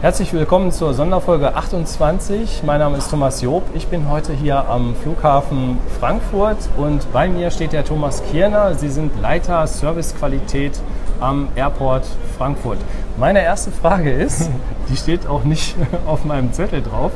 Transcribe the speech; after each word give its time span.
Herzlich 0.00 0.32
willkommen 0.32 0.70
zur 0.70 0.94
Sonderfolge 0.94 1.56
28. 1.56 2.62
Mein 2.64 2.78
Name 2.78 2.98
ist 2.98 3.10
Thomas 3.10 3.42
Job. 3.42 3.64
Ich 3.74 3.88
bin 3.88 4.08
heute 4.08 4.32
hier 4.32 4.68
am 4.68 4.94
Flughafen 4.94 5.76
Frankfurt 5.98 6.56
und 6.76 7.12
bei 7.12 7.26
mir 7.26 7.50
steht 7.50 7.72
der 7.72 7.84
Thomas 7.84 8.22
Kierner. 8.30 8.76
Sie 8.76 8.90
sind 8.90 9.20
Leiter 9.20 9.66
Servicequalität 9.66 10.80
am 11.18 11.48
Airport 11.56 12.06
Frankfurt. 12.36 12.78
Meine 13.16 13.42
erste 13.42 13.72
Frage 13.72 14.12
ist, 14.12 14.48
die 14.88 14.96
steht 14.96 15.26
auch 15.26 15.42
nicht 15.42 15.74
auf 16.06 16.24
meinem 16.24 16.52
Zettel 16.52 16.80
drauf. 16.80 17.10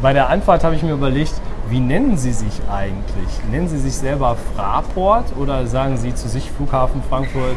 Bei 0.00 0.12
der 0.12 0.28
Anfahrt 0.28 0.62
habe 0.62 0.76
ich 0.76 0.84
mir 0.84 0.92
überlegt, 0.92 1.34
wie 1.68 1.80
nennen 1.80 2.16
Sie 2.16 2.32
sich 2.32 2.60
eigentlich? 2.70 3.50
Nennen 3.50 3.66
Sie 3.66 3.78
sich 3.78 3.96
selber 3.96 4.36
Fraport 4.54 5.32
oder 5.36 5.66
sagen 5.66 5.96
Sie 5.96 6.14
zu 6.14 6.28
sich 6.28 6.48
Flughafen 6.52 7.02
Frankfurt 7.08 7.56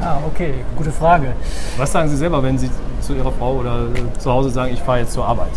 Ah, 0.00 0.18
okay, 0.24 0.54
gute 0.76 0.92
Frage. 0.92 1.32
Was 1.76 1.90
sagen 1.90 2.08
Sie 2.08 2.16
selber, 2.16 2.40
wenn 2.40 2.56
Sie 2.56 2.70
zu 3.00 3.14
Ihrer 3.14 3.32
Frau 3.32 3.54
oder 3.54 3.86
äh, 3.94 4.18
zu 4.18 4.30
Hause 4.30 4.50
sagen, 4.50 4.72
ich 4.72 4.80
fahre 4.80 5.00
jetzt 5.00 5.12
zur 5.12 5.26
Arbeit? 5.26 5.50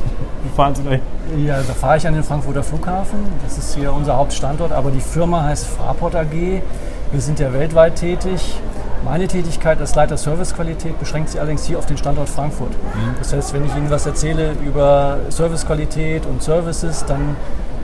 Wie 0.44 0.56
fahren 0.56 0.76
Sie 0.76 0.84
dahin? 0.84 1.02
Ja, 1.46 1.58
da 1.58 1.74
fahre 1.74 1.98
ich 1.98 2.08
an 2.08 2.14
den 2.14 2.24
Frankfurter 2.24 2.64
Flughafen. 2.64 3.20
Das 3.44 3.58
ist 3.58 3.76
hier 3.76 3.94
unser 3.94 4.18
Hauptstandort, 4.18 4.72
aber 4.72 4.92
die 4.92 5.02
Firma 5.02 5.44
heißt 5.44 5.68
Fraport 5.68 6.16
AG. 6.16 6.32
Wir 6.32 7.22
sind 7.22 7.40
ja 7.40 7.54
weltweit 7.54 7.96
tätig. 7.96 8.56
Meine 9.04 9.28
Tätigkeit 9.28 9.80
als 9.80 9.96
Leiter 9.96 10.16
Servicequalität 10.16 11.00
beschränkt 11.00 11.30
sich 11.30 11.40
allerdings 11.40 11.66
hier 11.66 11.80
auf 11.80 11.88
den 11.88 11.98
Standort 11.98 12.30
Frankfurt. 12.30 12.72
Mhm. 12.72 13.16
Das 13.18 13.34
heißt, 13.34 13.54
wenn 13.54 13.66
ich 13.66 13.76
Ihnen 13.76 13.90
was 13.90 14.06
erzähle 14.06 14.54
über 14.64 15.18
Servicequalität 15.30 16.26
und 16.26 16.44
Services, 16.44 17.04
dann 17.06 17.36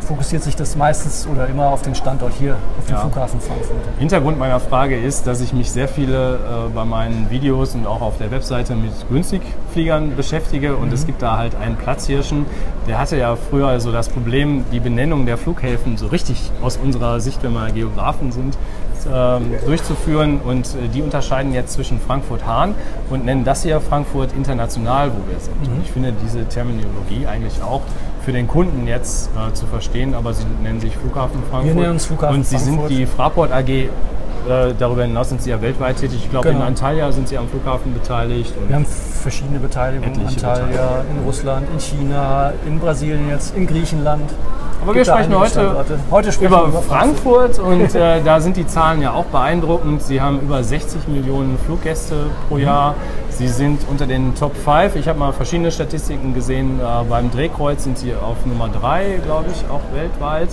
fokussiert 0.07 0.41
sich 0.41 0.55
das 0.55 0.75
meistens 0.75 1.27
oder 1.27 1.47
immer 1.47 1.67
auf 1.67 1.81
den 1.81 1.93
Standort 1.93 2.33
hier, 2.39 2.55
auf 2.79 2.85
den 2.85 2.95
ja. 2.95 3.01
Flughafen 3.01 3.41
Frankfurt. 3.41 3.77
Hintergrund 3.99 4.39
meiner 4.39 4.59
Frage 4.59 4.97
ist, 4.97 5.27
dass 5.27 5.41
ich 5.41 5.53
mich 5.53 5.69
sehr 5.69 5.87
viele 5.87 6.35
äh, 6.35 6.69
bei 6.73 6.85
meinen 6.85 7.29
Videos 7.29 7.75
und 7.75 7.85
auch 7.85 8.01
auf 8.01 8.17
der 8.17 8.31
Webseite 8.31 8.75
mit 8.75 8.93
Günstigfliegern 9.09 10.15
beschäftige 10.15 10.77
und 10.77 10.87
mhm. 10.87 10.93
es 10.93 11.05
gibt 11.05 11.21
da 11.21 11.37
halt 11.37 11.55
einen 11.55 11.75
Platzhirschen, 11.75 12.45
der 12.87 12.99
hatte 12.99 13.17
ja 13.17 13.35
früher 13.35 13.79
so 13.79 13.91
das 13.91 14.07
Problem, 14.07 14.63
die 14.71 14.79
Benennung 14.79 15.25
der 15.25 15.37
Flughäfen 15.37 15.97
so 15.97 16.07
richtig 16.07 16.51
aus 16.63 16.77
unserer 16.77 17.19
Sicht, 17.19 17.43
wenn 17.43 17.53
wir 17.53 17.69
Geografen 17.71 18.31
sind, 18.31 18.57
ähm, 19.13 19.51
durchzuführen 19.65 20.39
und 20.39 20.67
äh, 20.67 20.87
die 20.93 21.01
unterscheiden 21.01 21.53
jetzt 21.53 21.73
zwischen 21.73 21.99
Frankfurt-Hahn 21.99 22.75
und 23.09 23.25
nennen 23.25 23.43
das 23.43 23.63
hier 23.63 23.79
Frankfurt 23.81 24.33
International, 24.33 25.11
wo 25.11 25.31
wir 25.31 25.39
sind. 25.39 25.61
Mhm. 25.61 25.81
Ich 25.83 25.91
finde 25.91 26.13
diese 26.23 26.45
Terminologie 26.47 27.27
eigentlich 27.27 27.61
auch 27.61 27.81
für 28.27 28.33
den 28.33 28.45
Kunden 28.45 28.87
jetzt 28.87 29.29
äh, 29.37 29.53
zu 29.53 29.65
verstehen, 29.67 30.13
aber 30.13 30.33
sie 30.33 30.43
nennen 30.61 30.81
sich 30.81 30.93
Flughafen 30.97 31.41
Frankfurt. 31.49 31.75
Wir 31.75 31.81
nennen 31.81 31.93
uns 31.93 32.07
Flughafen 32.07 32.35
Und 32.35 32.45
sie 32.45 32.57
Frankfurt. 32.57 32.89
sind 32.89 32.99
die 32.99 33.05
Fraport 33.05 33.53
AG. 33.53 33.69
Äh, 33.69 33.87
darüber 34.77 35.03
hinaus 35.03 35.29
sind 35.29 35.41
sie 35.41 35.49
ja 35.49 35.61
weltweit 35.61 35.95
tätig. 35.95 36.19
Ich 36.25 36.29
glaube, 36.29 36.49
genau. 36.49 36.59
in 36.59 36.67
Antalya 36.67 37.09
sind 37.13 37.29
sie 37.29 37.37
am 37.37 37.47
Flughafen 37.47 37.93
beteiligt. 37.93 38.53
wir 38.67 38.75
haben 38.75 38.85
verschiedene 38.85 39.59
Beteiligungen. 39.59 40.27
Antalya, 40.27 40.65
Beteiligungen. 40.65 41.17
in 41.17 41.23
Russland, 41.25 41.67
in 41.71 41.79
China, 41.79 42.51
in 42.67 42.79
Brasilien 42.81 43.29
jetzt, 43.29 43.55
in 43.55 43.65
Griechenland. 43.65 44.29
Aber 44.81 44.95
wir 44.95 45.05
sprechen 45.05 45.37
heute, 45.37 45.85
heute 46.11 46.31
sprechen 46.31 46.53
über, 46.53 46.67
über 46.67 46.81
Frankfurt, 46.81 47.59
und 47.59 47.93
äh, 47.95 48.21
da 48.25 48.39
sind 48.39 48.57
die 48.57 48.67
Zahlen 48.67 49.01
ja 49.01 49.13
auch 49.13 49.25
beeindruckend. 49.25 50.01
Sie 50.03 50.21
haben 50.21 50.39
über 50.39 50.63
60 50.63 51.07
Millionen 51.07 51.57
Fluggäste 51.65 52.15
pro 52.47 52.57
Jahr. 52.57 52.95
Sie 53.29 53.47
sind 53.47 53.81
unter 53.89 54.07
den 54.07 54.33
Top 54.35 54.55
5. 54.55 54.95
Ich 54.95 55.07
habe 55.07 55.19
mal 55.19 55.31
verschiedene 55.31 55.71
Statistiken 55.71 56.33
gesehen. 56.33 56.79
Äh, 56.79 57.03
beim 57.09 57.31
Drehkreuz 57.31 57.83
sind 57.83 57.97
Sie 57.97 58.13
auf 58.13 58.45
Nummer 58.45 58.69
3, 58.69 59.19
glaube 59.23 59.45
ich, 59.51 59.69
auch 59.69 59.81
weltweit. 59.93 60.49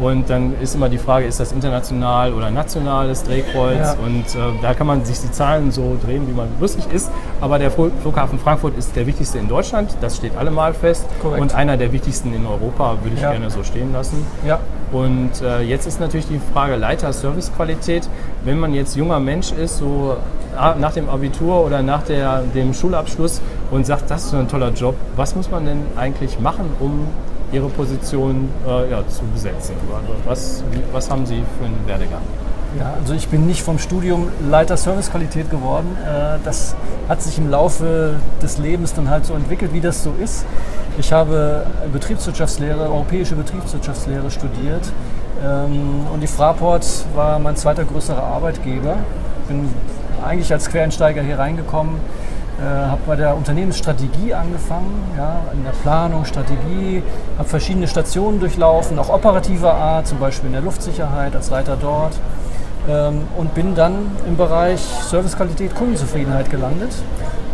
Und 0.00 0.28
dann 0.28 0.60
ist 0.60 0.74
immer 0.74 0.88
die 0.88 0.98
Frage, 0.98 1.26
ist 1.26 1.38
das 1.38 1.52
international 1.52 2.32
oder 2.32 2.50
nationales 2.50 3.22
Drehkreuz? 3.22 3.78
Ja. 3.78 3.96
Und 4.04 4.24
äh, 4.34 4.60
da 4.60 4.74
kann 4.74 4.86
man 4.86 5.04
sich 5.04 5.20
die 5.20 5.30
Zahlen 5.30 5.70
so 5.70 5.96
drehen, 6.04 6.26
wie 6.28 6.32
man 6.32 6.48
lustig 6.60 6.84
ist. 6.92 7.10
Aber 7.40 7.58
der 7.58 7.70
Flughafen 7.70 8.38
Frankfurt 8.38 8.76
ist 8.76 8.96
der 8.96 9.06
wichtigste 9.06 9.38
in 9.38 9.48
Deutschland, 9.48 9.96
das 10.00 10.16
steht 10.16 10.36
allemal 10.36 10.74
fest. 10.74 11.06
Korrekt. 11.22 11.40
Und 11.40 11.54
einer 11.54 11.76
der 11.76 11.92
wichtigsten 11.92 12.34
in 12.34 12.46
Europa, 12.46 12.96
würde 13.02 13.14
ich 13.14 13.22
ja. 13.22 13.30
gerne 13.30 13.50
so 13.54 13.62
stehen 13.62 13.92
lassen. 13.92 14.24
Ja. 14.46 14.60
Und 14.92 15.42
äh, 15.42 15.62
jetzt 15.62 15.86
ist 15.86 16.00
natürlich 16.00 16.26
die 16.28 16.40
Frage 16.52 16.76
Leiter 16.76 17.12
Servicequalität. 17.12 18.08
Wenn 18.44 18.58
man 18.58 18.74
jetzt 18.74 18.96
junger 18.96 19.18
Mensch 19.18 19.52
ist, 19.52 19.78
so 19.78 20.16
äh, 20.54 20.78
nach 20.78 20.92
dem 20.92 21.08
Abitur 21.08 21.64
oder 21.64 21.82
nach 21.82 22.02
der, 22.02 22.42
dem 22.54 22.74
Schulabschluss 22.74 23.40
und 23.70 23.86
sagt, 23.86 24.10
das 24.10 24.26
ist 24.26 24.34
ein 24.34 24.48
toller 24.48 24.70
Job, 24.70 24.94
was 25.16 25.34
muss 25.34 25.50
man 25.50 25.64
denn 25.64 25.82
eigentlich 25.96 26.38
machen, 26.38 26.66
um 26.80 27.06
Ihre 27.52 27.68
Position 27.68 28.48
äh, 28.66 28.90
ja, 28.90 29.06
zu 29.08 29.22
besetzen? 29.32 29.74
Was, 30.26 30.62
was 30.92 31.10
haben 31.10 31.26
Sie 31.26 31.42
für 31.58 31.64
einen 31.64 31.80
Werdegang? 31.86 32.22
Ja, 32.78 32.94
also 33.00 33.14
ich 33.14 33.28
bin 33.28 33.46
nicht 33.46 33.62
vom 33.62 33.78
Studium 33.78 34.28
Leiter 34.50 34.76
Servicequalität 34.76 35.48
geworden. 35.48 35.96
Äh, 36.04 36.38
das 36.44 36.74
hat 37.08 37.22
sich 37.22 37.38
im 37.38 37.48
Laufe 37.48 38.16
des 38.42 38.58
Lebens 38.58 38.94
dann 38.94 39.08
halt 39.08 39.26
so 39.26 39.34
entwickelt, 39.34 39.72
wie 39.72 39.80
das 39.80 40.02
so 40.02 40.12
ist. 40.20 40.44
Ich 40.98 41.12
habe 41.12 41.66
Betriebswirtschaftslehre, 41.92 42.80
europäische 42.80 43.36
Betriebswirtschaftslehre 43.36 44.30
studiert 44.30 44.92
ähm, 45.44 46.06
und 46.12 46.20
die 46.20 46.26
Fraport 46.26 46.84
war 47.14 47.38
mein 47.38 47.54
zweiter 47.54 47.84
größerer 47.84 48.22
Arbeitgeber. 48.22 48.96
Bin 49.46 49.68
eigentlich 50.24 50.52
als 50.52 50.68
Quereinsteiger 50.68 51.22
hier 51.22 51.38
reingekommen 51.38 52.00
äh, 52.60 52.62
habe 52.62 53.00
bei 53.06 53.16
der 53.16 53.36
Unternehmensstrategie 53.36 54.32
angefangen, 54.32 55.02
ja, 55.16 55.40
in 55.52 55.64
der 55.64 55.72
Planung, 55.72 56.24
Strategie, 56.24 57.02
habe 57.36 57.48
verschiedene 57.48 57.88
Stationen 57.88 58.38
durchlaufen, 58.38 58.96
auch 58.98 59.08
operativer 59.08 59.74
Art, 59.74 60.06
zum 60.06 60.18
Beispiel 60.18 60.46
in 60.46 60.52
der 60.52 60.62
Luftsicherheit 60.62 61.34
als 61.34 61.50
Leiter 61.50 61.76
dort 61.80 62.12
ähm, 62.88 63.22
und 63.36 63.54
bin 63.54 63.74
dann 63.74 64.10
im 64.26 64.36
Bereich 64.36 64.80
Servicequalität, 64.80 65.74
Kundenzufriedenheit 65.74 66.50
gelandet. 66.50 66.92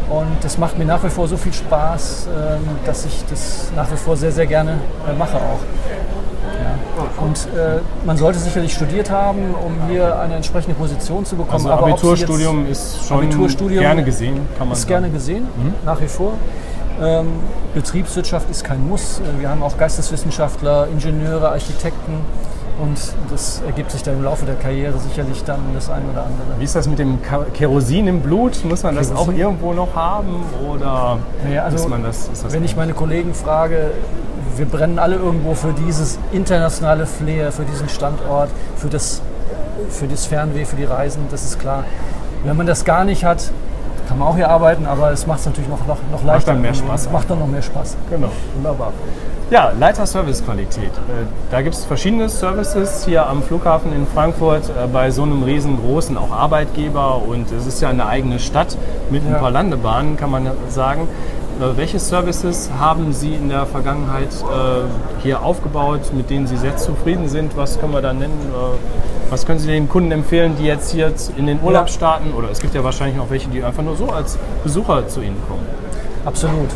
Und 0.08 0.42
das 0.42 0.58
macht 0.58 0.76
mir 0.76 0.84
nach 0.84 1.04
wie 1.04 1.08
vor 1.08 1.28
so 1.28 1.36
viel 1.36 1.52
Spaß, 1.52 2.28
ähm, 2.28 2.68
dass 2.84 3.04
ich 3.04 3.24
das 3.30 3.70
nach 3.76 3.90
wie 3.92 3.96
vor 3.96 4.16
sehr, 4.16 4.32
sehr 4.32 4.46
gerne 4.46 4.72
äh, 5.08 5.16
mache 5.16 5.36
auch. 5.36 5.60
Und 7.22 7.48
äh, 7.56 7.80
man 8.04 8.16
sollte 8.16 8.38
sicherlich 8.38 8.74
studiert 8.74 9.10
haben, 9.10 9.54
um 9.54 9.88
hier 9.88 10.18
eine 10.18 10.34
entsprechende 10.34 10.74
Position 10.74 11.24
zu 11.24 11.36
bekommen. 11.36 11.66
Also 11.66 11.86
Abiturstudium 11.86 12.66
ist 12.66 13.06
schon 13.06 13.18
Abiturstudium 13.18 13.80
gerne 13.80 14.04
gesehen, 14.04 14.40
kann 14.58 14.68
man 14.68 14.72
Ist 14.72 14.82
sagen. 14.82 14.88
gerne 14.88 15.10
gesehen, 15.10 15.44
mhm. 15.44 15.74
nach 15.84 16.00
wie 16.00 16.08
vor. 16.08 16.34
Ähm, 17.00 17.28
Betriebswirtschaft 17.74 18.50
ist 18.50 18.64
kein 18.64 18.86
Muss. 18.86 19.20
Wir 19.38 19.48
haben 19.48 19.62
auch 19.62 19.78
Geisteswissenschaftler, 19.78 20.88
Ingenieure, 20.88 21.50
Architekten. 21.50 22.20
Und 22.80 22.98
das 23.30 23.62
ergibt 23.66 23.90
sich 23.90 24.02
dann 24.02 24.14
im 24.14 24.24
Laufe 24.24 24.46
der 24.46 24.54
Karriere 24.54 24.98
sicherlich 24.98 25.44
dann 25.44 25.60
das 25.74 25.90
eine 25.90 26.06
oder 26.06 26.24
andere. 26.24 26.58
Wie 26.58 26.64
ist 26.64 26.74
das 26.74 26.88
mit 26.88 26.98
dem 26.98 27.18
Kerosin 27.52 28.06
im 28.06 28.20
Blut? 28.20 28.64
Muss 28.64 28.82
man 28.82 28.94
das 28.94 29.08
Kerosin? 29.08 29.34
auch 29.34 29.38
irgendwo 29.38 29.72
noch 29.74 29.94
haben? 29.94 30.42
Oder 30.66 31.18
naja, 31.44 31.64
also, 31.64 31.88
man 31.88 32.02
das, 32.02 32.30
das 32.30 32.52
wenn 32.52 32.64
ich 32.64 32.76
meine 32.76 32.94
Kollegen 32.94 33.34
frage, 33.34 33.90
wir 34.56 34.66
brennen 34.66 34.98
alle 34.98 35.16
irgendwo 35.16 35.54
für 35.54 35.72
dieses 35.72 36.18
internationale 36.32 37.06
Flair, 37.06 37.52
für 37.52 37.64
diesen 37.64 37.88
Standort, 37.88 38.50
für 38.76 38.88
das, 38.88 39.20
für 39.90 40.06
das 40.06 40.26
Fernweh, 40.26 40.64
für 40.64 40.76
die 40.76 40.84
Reisen, 40.84 41.22
das 41.30 41.44
ist 41.44 41.58
klar. 41.58 41.84
Wenn 42.44 42.56
man 42.56 42.66
das 42.66 42.86
gar 42.86 43.04
nicht 43.04 43.24
hat, 43.24 43.52
kann 44.10 44.18
man 44.18 44.26
auch 44.26 44.34
hier 44.34 44.50
arbeiten, 44.50 44.86
aber 44.86 45.12
es 45.12 45.24
macht 45.24 45.38
es 45.38 45.46
natürlich 45.46 45.70
noch, 45.70 45.86
noch, 45.86 45.98
noch 46.10 46.24
leichter. 46.24 46.32
Macht 46.32 46.48
dann 46.48 46.60
mehr 46.62 46.74
Spaß. 46.74 47.12
Macht 47.12 47.30
dann 47.30 47.38
noch 47.38 47.46
mehr 47.46 47.62
Spaß. 47.62 47.96
Genau, 48.10 48.30
wunderbar. 48.56 48.92
Ja, 49.50 49.70
Leiter 49.78 50.04
Servicequalität. 50.04 50.90
Äh, 50.90 51.26
da 51.52 51.62
gibt 51.62 51.76
es 51.76 51.84
verschiedene 51.84 52.28
Services 52.28 53.04
hier 53.04 53.28
am 53.28 53.40
Flughafen 53.40 53.92
in 53.92 54.08
Frankfurt 54.08 54.68
äh, 54.68 54.88
bei 54.92 55.12
so 55.12 55.22
einem 55.22 55.44
riesengroßen 55.44 56.16
auch 56.16 56.32
Arbeitgeber 56.32 57.22
und 57.22 57.52
es 57.52 57.68
ist 57.68 57.80
ja 57.80 57.90
eine 57.90 58.06
eigene 58.06 58.40
Stadt 58.40 58.76
mit 59.10 59.24
ein 59.24 59.38
paar 59.38 59.52
Landebahnen, 59.52 60.16
kann 60.16 60.32
man 60.32 60.50
sagen. 60.68 61.06
Äh, 61.60 61.76
welche 61.76 62.00
Services 62.00 62.68
haben 62.80 63.12
Sie 63.12 63.32
in 63.32 63.48
der 63.48 63.64
Vergangenheit 63.64 64.30
hier 65.22 65.42
aufgebaut, 65.42 66.12
mit 66.14 66.30
denen 66.30 66.48
Sie 66.48 66.56
sehr 66.56 66.76
zufrieden 66.76 67.28
sind? 67.28 67.56
Was 67.56 67.78
können 67.78 67.92
wir 67.92 68.02
da 68.02 68.12
nennen? 68.12 68.52
Was 69.30 69.46
können 69.46 69.60
Sie 69.60 69.68
den 69.68 69.88
Kunden 69.88 70.10
empfehlen, 70.10 70.56
die 70.58 70.64
jetzt 70.64 70.90
hier 70.90 71.12
in 71.36 71.46
den 71.46 71.62
Urlaub 71.62 71.88
starten? 71.88 72.32
Oder 72.34 72.50
es 72.50 72.58
gibt 72.58 72.74
ja 72.74 72.82
wahrscheinlich 72.82 73.20
auch 73.20 73.30
welche, 73.30 73.48
die 73.48 73.62
einfach 73.62 73.84
nur 73.84 73.94
so 73.94 74.08
als 74.08 74.36
Besucher 74.64 75.06
zu 75.06 75.20
Ihnen 75.20 75.40
kommen. 75.46 75.64
Absolut. 76.24 76.68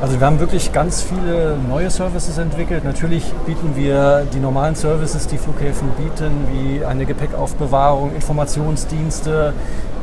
Also 0.00 0.18
wir 0.18 0.26
haben 0.26 0.40
wirklich 0.40 0.72
ganz 0.72 1.02
viele 1.02 1.58
neue 1.68 1.90
Services 1.90 2.38
entwickelt. 2.38 2.84
Natürlich 2.84 3.30
bieten 3.44 3.76
wir 3.76 4.26
die 4.32 4.40
normalen 4.40 4.76
Services, 4.76 5.26
die 5.26 5.36
Flughäfen 5.36 5.88
bieten, 5.90 6.32
wie 6.50 6.82
eine 6.82 7.04
Gepäckaufbewahrung, 7.04 8.14
Informationsdienste, 8.14 9.52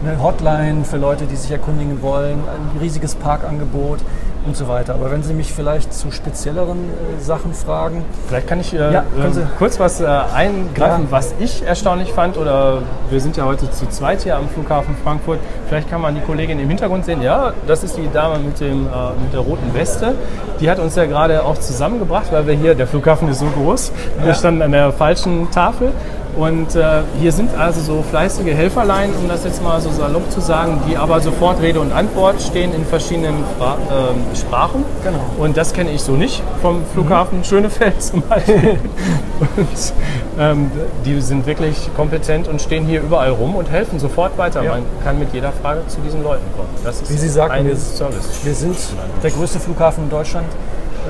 eine 0.06 0.22
Hotline 0.22 0.86
für 0.86 0.98
Leute, 0.98 1.26
die 1.26 1.36
sich 1.36 1.50
erkundigen 1.50 2.04
wollen, 2.04 2.38
ein 2.38 2.80
riesiges 2.80 3.16
Parkangebot 3.16 3.98
und 4.48 4.56
so 4.56 4.68
weiter. 4.68 4.96
Aber 4.96 5.12
wenn 5.12 5.24
Sie 5.24 5.34
mich 5.34 5.54
vielleicht 5.54 5.94
zu 5.94 6.12
spezielleren 6.12 6.78
äh, 6.78 7.22
Sachen 7.22 7.54
fragen. 7.54 8.04
Vielleicht 8.28 8.48
kann 8.48 8.60
ich 8.60 8.74
äh, 8.74 8.94
ja, 8.94 9.02
äh, 9.02 9.46
kurz 9.58 9.80
was 9.80 10.02
äh, 10.02 10.06
eingreifen, 10.06 11.04
ja. 11.04 11.12
was 11.12 11.34
ich 11.40 11.64
erstaunlich 11.64 12.14
fand. 12.14 12.38
Oder 12.38 12.82
wir 13.10 13.20
sind 13.20 13.38
ja 13.38 13.46
heute 13.46 13.70
zu 13.70 13.88
zweit 13.90 14.22
hier 14.24 14.38
am 14.38 14.48
Flughafen 14.50 14.96
Frankfurt. 15.04 15.40
Vielleicht 15.68 15.90
kann 15.90 16.02
man 16.02 16.16
die 16.16 16.22
Kollegin 16.22 16.60
im 16.60 16.70
Hintergrund 16.70 17.06
sehen. 17.06 17.22
Ja, 17.22 17.54
das 17.68 17.84
ist 17.84 17.98
die 17.98 18.10
Dame 18.12 18.40
mit, 18.40 18.60
dem, 18.60 18.88
äh, 18.88 19.22
mit 19.22 19.34
der 19.34 19.42
roten 19.42 19.74
Weste. 19.74 20.16
Die 20.60 20.70
hat 20.70 20.80
uns 20.80 20.96
ja 20.96 21.06
gerade 21.06 21.44
auch 21.44 21.58
zusammengebracht, 21.58 22.32
weil 22.32 22.48
wir 22.48 22.54
hier, 22.54 22.74
der 22.74 22.88
Flughafen 22.88 23.28
ist 23.30 23.40
so 23.40 23.48
groß, 23.48 23.92
wir 24.24 24.34
standen 24.34 24.62
an 24.62 24.72
der 24.72 24.92
falschen 24.92 25.52
Tafel. 25.52 25.92
Und 26.38 26.76
äh, 26.76 27.02
hier 27.20 27.32
sind 27.32 27.56
also 27.58 27.82
so 27.82 28.04
fleißige 28.08 28.54
Helferlein, 28.54 29.10
um 29.20 29.28
das 29.28 29.44
jetzt 29.44 29.64
mal 29.64 29.82
so 29.82 29.90
salopp 29.90 30.30
zu 30.32 30.40
sagen, 30.40 30.80
die 30.88 30.96
aber 30.96 31.20
sofort 31.20 31.60
Rede 31.62 31.80
und 31.80 31.92
Antwort 31.92 32.40
stehen 32.40 32.74
in 32.76 32.86
verschiedenen 32.86 33.44
Fra 33.58 33.76
äh, 33.90 34.36
Sprachen. 34.38 34.86
Genau. 35.04 35.18
Und 35.40 35.58
das 35.58 35.74
kenne 35.74 35.90
ich 35.90 36.02
so 36.02 36.12
nicht 36.12 36.44
vom 36.62 36.84
Flughafen 36.94 37.44
Schönefeld 37.44 38.04
zum 38.04 38.22
Beispiel. 38.22 38.78
und 39.58 39.94
ähm, 40.40 40.72
die 41.06 41.20
sind 41.22 41.48
wirklich 41.48 41.90
kompetent 41.96 42.48
und 42.48 42.62
stehen 42.62 42.86
hier 42.86 43.02
überall 43.02 43.32
rum 43.32 43.56
und 43.56 43.72
helfen 43.72 43.98
sofort 43.98 44.38
weiter. 44.38 44.62
Ja. 44.64 44.74
Man 44.74 44.84
kann 45.04 45.18
mit 45.18 45.34
jeder 45.34 45.52
Frage 45.52 45.88
zu 45.88 46.00
diesen 46.02 46.22
Leuten 46.22 46.46
kommen. 46.56 46.70
Das 46.84 47.02
ist 47.02 47.12
Wie 47.12 47.18
Sie 47.18 47.30
sagten, 47.30 47.54
ein 47.54 47.66
wir- 47.66 47.76
Service. 47.76 48.30
Wir 48.44 48.54
sind 48.54 48.78
der 49.24 49.32
größte 49.32 49.60
Flughafen 49.60 50.04
in 50.04 50.10
Deutschland. 50.12 50.46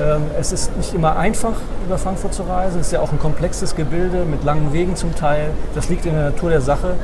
Ähm, 0.00 0.22
Es 0.38 0.52
ist 0.52 0.76
nicht 0.76 0.94
immer 0.94 1.16
einfach, 1.16 1.52
über 1.86 1.98
Frankfurt 1.98 2.34
zu 2.34 2.42
reisen. 2.42 2.80
Es 2.80 2.86
ist 2.88 2.92
ja 2.92 3.00
auch 3.00 3.12
ein 3.12 3.18
komplexes 3.18 3.74
Gebilde 3.74 4.24
mit 4.24 4.44
langen 4.44 4.72
Wegen 4.72 4.96
zum 4.96 5.14
Teil. 5.14 5.50
Das 5.74 5.88
liegt 5.88 6.06
in 6.06 6.14
der 6.14 6.24
Natur 6.30 6.50
der 6.50 6.60
Sache. 6.60 6.94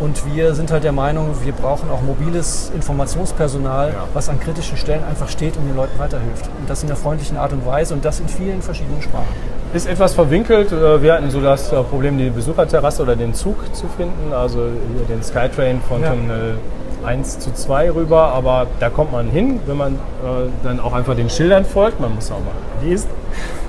Und 0.00 0.24
wir 0.34 0.54
sind 0.54 0.70
halt 0.72 0.82
der 0.82 0.92
Meinung, 0.92 1.34
wir 1.44 1.52
brauchen 1.52 1.90
auch 1.90 2.00
mobiles 2.00 2.72
Informationspersonal, 2.74 3.88
Ja. 3.88 4.04
was 4.14 4.30
an 4.30 4.40
kritischen 4.40 4.78
Stellen 4.78 5.04
einfach 5.04 5.28
steht 5.28 5.58
und 5.58 5.66
den 5.66 5.76
Leuten 5.76 5.98
weiterhilft. 5.98 6.46
Und 6.58 6.70
das 6.70 6.82
in 6.82 6.88
einer 6.88 6.96
freundlichen 6.96 7.36
Art 7.36 7.52
und 7.52 7.66
Weise 7.66 7.92
und 7.92 8.02
das 8.02 8.18
in 8.18 8.26
vielen 8.28 8.62
verschiedenen 8.62 9.02
Sprachen. 9.02 9.28
Ist 9.74 9.86
etwas 9.86 10.14
verwinkelt. 10.14 10.72
Äh, 10.72 11.02
Wir 11.02 11.12
hatten 11.12 11.30
so 11.30 11.40
das 11.42 11.70
äh, 11.70 11.82
Problem, 11.82 12.16
die 12.16 12.30
Besucherterrasse 12.30 13.02
oder 13.02 13.14
den 13.14 13.34
Zug 13.34 13.56
zu 13.74 13.88
finden, 13.88 14.32
also 14.32 14.60
hier 14.96 15.04
den 15.06 15.22
Skytrain 15.22 15.82
von 15.86 16.00
Ja. 16.00 16.08
Terminal 16.08 16.54
1 17.04 17.38
zu 17.38 17.52
2 17.52 17.90
rüber, 17.92 18.28
aber 18.32 18.66
da 18.78 18.90
kommt 18.90 19.12
man 19.12 19.28
hin, 19.28 19.60
wenn 19.66 19.76
man 19.76 19.94
äh, 19.94 19.96
dann 20.62 20.80
auch 20.80 20.92
einfach 20.92 21.14
den 21.16 21.30
Schildern 21.30 21.64
folgt. 21.64 22.00
Man 22.00 22.14
muss 22.14 22.30
auch 22.30 22.38
mal 22.38 22.88
lesen. 22.88 23.08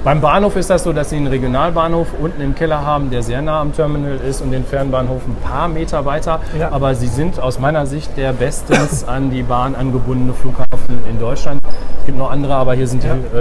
Beim 0.03 0.19
Bahnhof 0.21 0.55
ist 0.55 0.69
das 0.69 0.83
so, 0.83 0.93
dass 0.93 1.11
sie 1.11 1.17
einen 1.17 1.27
Regionalbahnhof 1.27 2.07
unten 2.19 2.41
im 2.41 2.55
Keller 2.55 2.83
haben, 2.85 3.11
der 3.11 3.21
sehr 3.21 3.41
nah 3.41 3.61
am 3.61 3.73
Terminal 3.73 4.17
ist 4.27 4.41
und 4.41 4.51
den 4.51 4.65
Fernbahnhof 4.65 5.21
ein 5.27 5.35
paar 5.47 5.67
Meter 5.67 6.05
weiter. 6.05 6.39
Ja. 6.57 6.71
Aber 6.71 6.95
sie 6.95 7.07
sind 7.07 7.39
aus 7.39 7.59
meiner 7.59 7.85
Sicht 7.85 8.17
der 8.17 8.33
bestens 8.33 9.03
an 9.07 9.29
die 9.29 9.43
Bahn 9.43 9.75
angebundene 9.75 10.33
Flughafen 10.33 10.99
in 11.09 11.19
Deutschland. 11.19 11.61
Es 11.99 12.05
gibt 12.07 12.17
noch 12.17 12.31
andere, 12.31 12.55
aber 12.55 12.73
hier 12.73 12.87
sind 12.87 13.03
Ja. 13.03 13.13
die, 13.15 13.37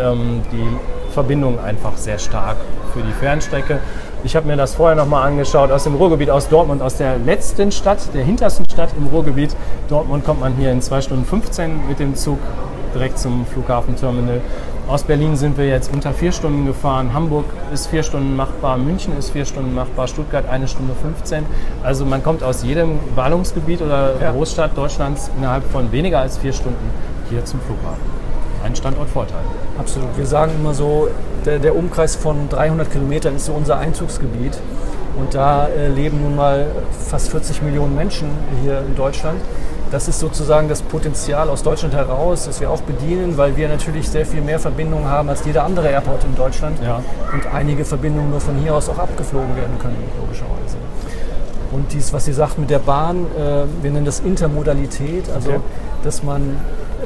äh, 0.00 0.10
ähm, 0.10 0.42
die 0.50 1.12
Verbindungen 1.12 1.60
einfach 1.60 1.96
sehr 1.96 2.18
stark 2.18 2.56
für 2.92 3.00
die 3.00 3.12
Fernstrecke. 3.12 3.78
Ich 4.24 4.34
habe 4.34 4.46
mir 4.46 4.56
das 4.56 4.74
vorher 4.74 4.96
nochmal 4.96 5.28
angeschaut 5.28 5.70
aus 5.70 5.84
dem 5.84 5.96
Ruhrgebiet, 5.96 6.30
aus 6.30 6.48
Dortmund, 6.48 6.80
aus 6.80 6.96
der 6.96 7.18
letzten 7.18 7.70
Stadt, 7.70 7.98
der 8.14 8.24
hintersten 8.24 8.64
Stadt 8.64 8.88
im 8.96 9.06
Ruhrgebiet. 9.08 9.54
Dortmund 9.90 10.24
kommt 10.24 10.40
man 10.40 10.54
hier 10.54 10.72
in 10.72 10.80
2 10.80 11.02
Stunden 11.02 11.26
15 11.26 11.86
mit 11.86 11.98
dem 11.98 12.14
Zug 12.14 12.38
direkt 12.94 13.18
zum 13.18 13.44
Flughafenterminal. 13.44 14.40
Aus 14.88 15.02
Berlin 15.02 15.36
sind 15.36 15.58
wir 15.58 15.66
jetzt 15.66 15.92
unter 15.92 16.14
vier 16.14 16.32
Stunden 16.32 16.64
gefahren. 16.64 17.12
Hamburg 17.12 17.44
ist 17.70 17.88
vier 17.88 18.02
Stunden 18.02 18.34
machbar, 18.34 18.78
München 18.78 19.14
ist 19.18 19.28
vier 19.28 19.44
Stunden 19.44 19.74
machbar, 19.74 20.08
Stuttgart 20.08 20.48
eine 20.48 20.68
Stunde 20.68 20.94
15. 21.02 21.44
Also 21.82 22.06
man 22.06 22.22
kommt 22.22 22.42
aus 22.42 22.62
jedem 22.62 23.00
Ballungsgebiet 23.14 23.82
oder 23.82 24.18
Ja. 24.22 24.30
Großstadt 24.32 24.74
Deutschlands 24.74 25.30
innerhalb 25.36 25.70
von 25.70 25.92
weniger 25.92 26.20
als 26.20 26.38
vier 26.38 26.54
Stunden 26.54 26.90
hier 27.28 27.44
zum 27.44 27.60
Flughafen. 27.60 28.00
Ein 28.64 28.74
Standortvorteil. 28.74 29.44
Absolut. 29.78 30.16
Wir 30.16 30.24
sagen 30.24 30.52
immer 30.58 30.72
so, 30.72 31.08
der, 31.44 31.58
der 31.58 31.76
Umkreis 31.76 32.16
von 32.16 32.48
300 32.48 32.90
Kilometern 32.90 33.36
ist 33.36 33.46
so 33.46 33.52
unser 33.52 33.78
Einzugsgebiet. 33.78 34.58
Und 35.18 35.34
da 35.34 35.68
äh, 35.68 35.88
leben 35.88 36.22
nun 36.22 36.34
mal 36.34 36.66
fast 37.08 37.30
40 37.30 37.62
Millionen 37.62 37.94
Menschen 37.94 38.28
hier 38.62 38.80
in 38.80 38.96
Deutschland. 38.96 39.40
Das 39.92 40.08
ist 40.08 40.18
sozusagen 40.18 40.68
das 40.68 40.82
Potenzial 40.82 41.48
aus 41.48 41.62
Deutschland 41.62 41.94
heraus, 41.94 42.46
das 42.46 42.60
wir 42.60 42.68
auch 42.68 42.80
bedienen, 42.80 43.36
weil 43.36 43.56
wir 43.56 43.68
natürlich 43.68 44.08
sehr 44.08 44.26
viel 44.26 44.40
mehr 44.40 44.58
Verbindungen 44.58 45.08
haben 45.08 45.28
als 45.28 45.44
jeder 45.44 45.62
andere 45.62 45.88
Airport 45.88 46.24
in 46.24 46.34
Deutschland. 46.34 46.78
Ja. 46.82 47.00
Und 47.32 47.46
einige 47.54 47.84
Verbindungen 47.84 48.30
nur 48.30 48.40
von 48.40 48.56
hier 48.56 48.74
aus 48.74 48.88
auch 48.88 48.98
abgeflogen 48.98 49.54
werden 49.56 49.78
können, 49.78 49.96
logischerweise. 50.20 50.78
Und 51.70 51.92
dies, 51.92 52.12
was 52.12 52.24
Sie 52.24 52.32
sagt 52.32 52.58
mit 52.58 52.70
der 52.70 52.80
Bahn, 52.80 53.26
äh, 53.36 53.64
wir 53.82 53.90
nennen 53.92 54.04
das 54.04 54.18
Intermodalität, 54.20 55.30
also 55.32 55.50
Okay. 55.50 55.60
dass 56.02 56.24
man 56.24 56.56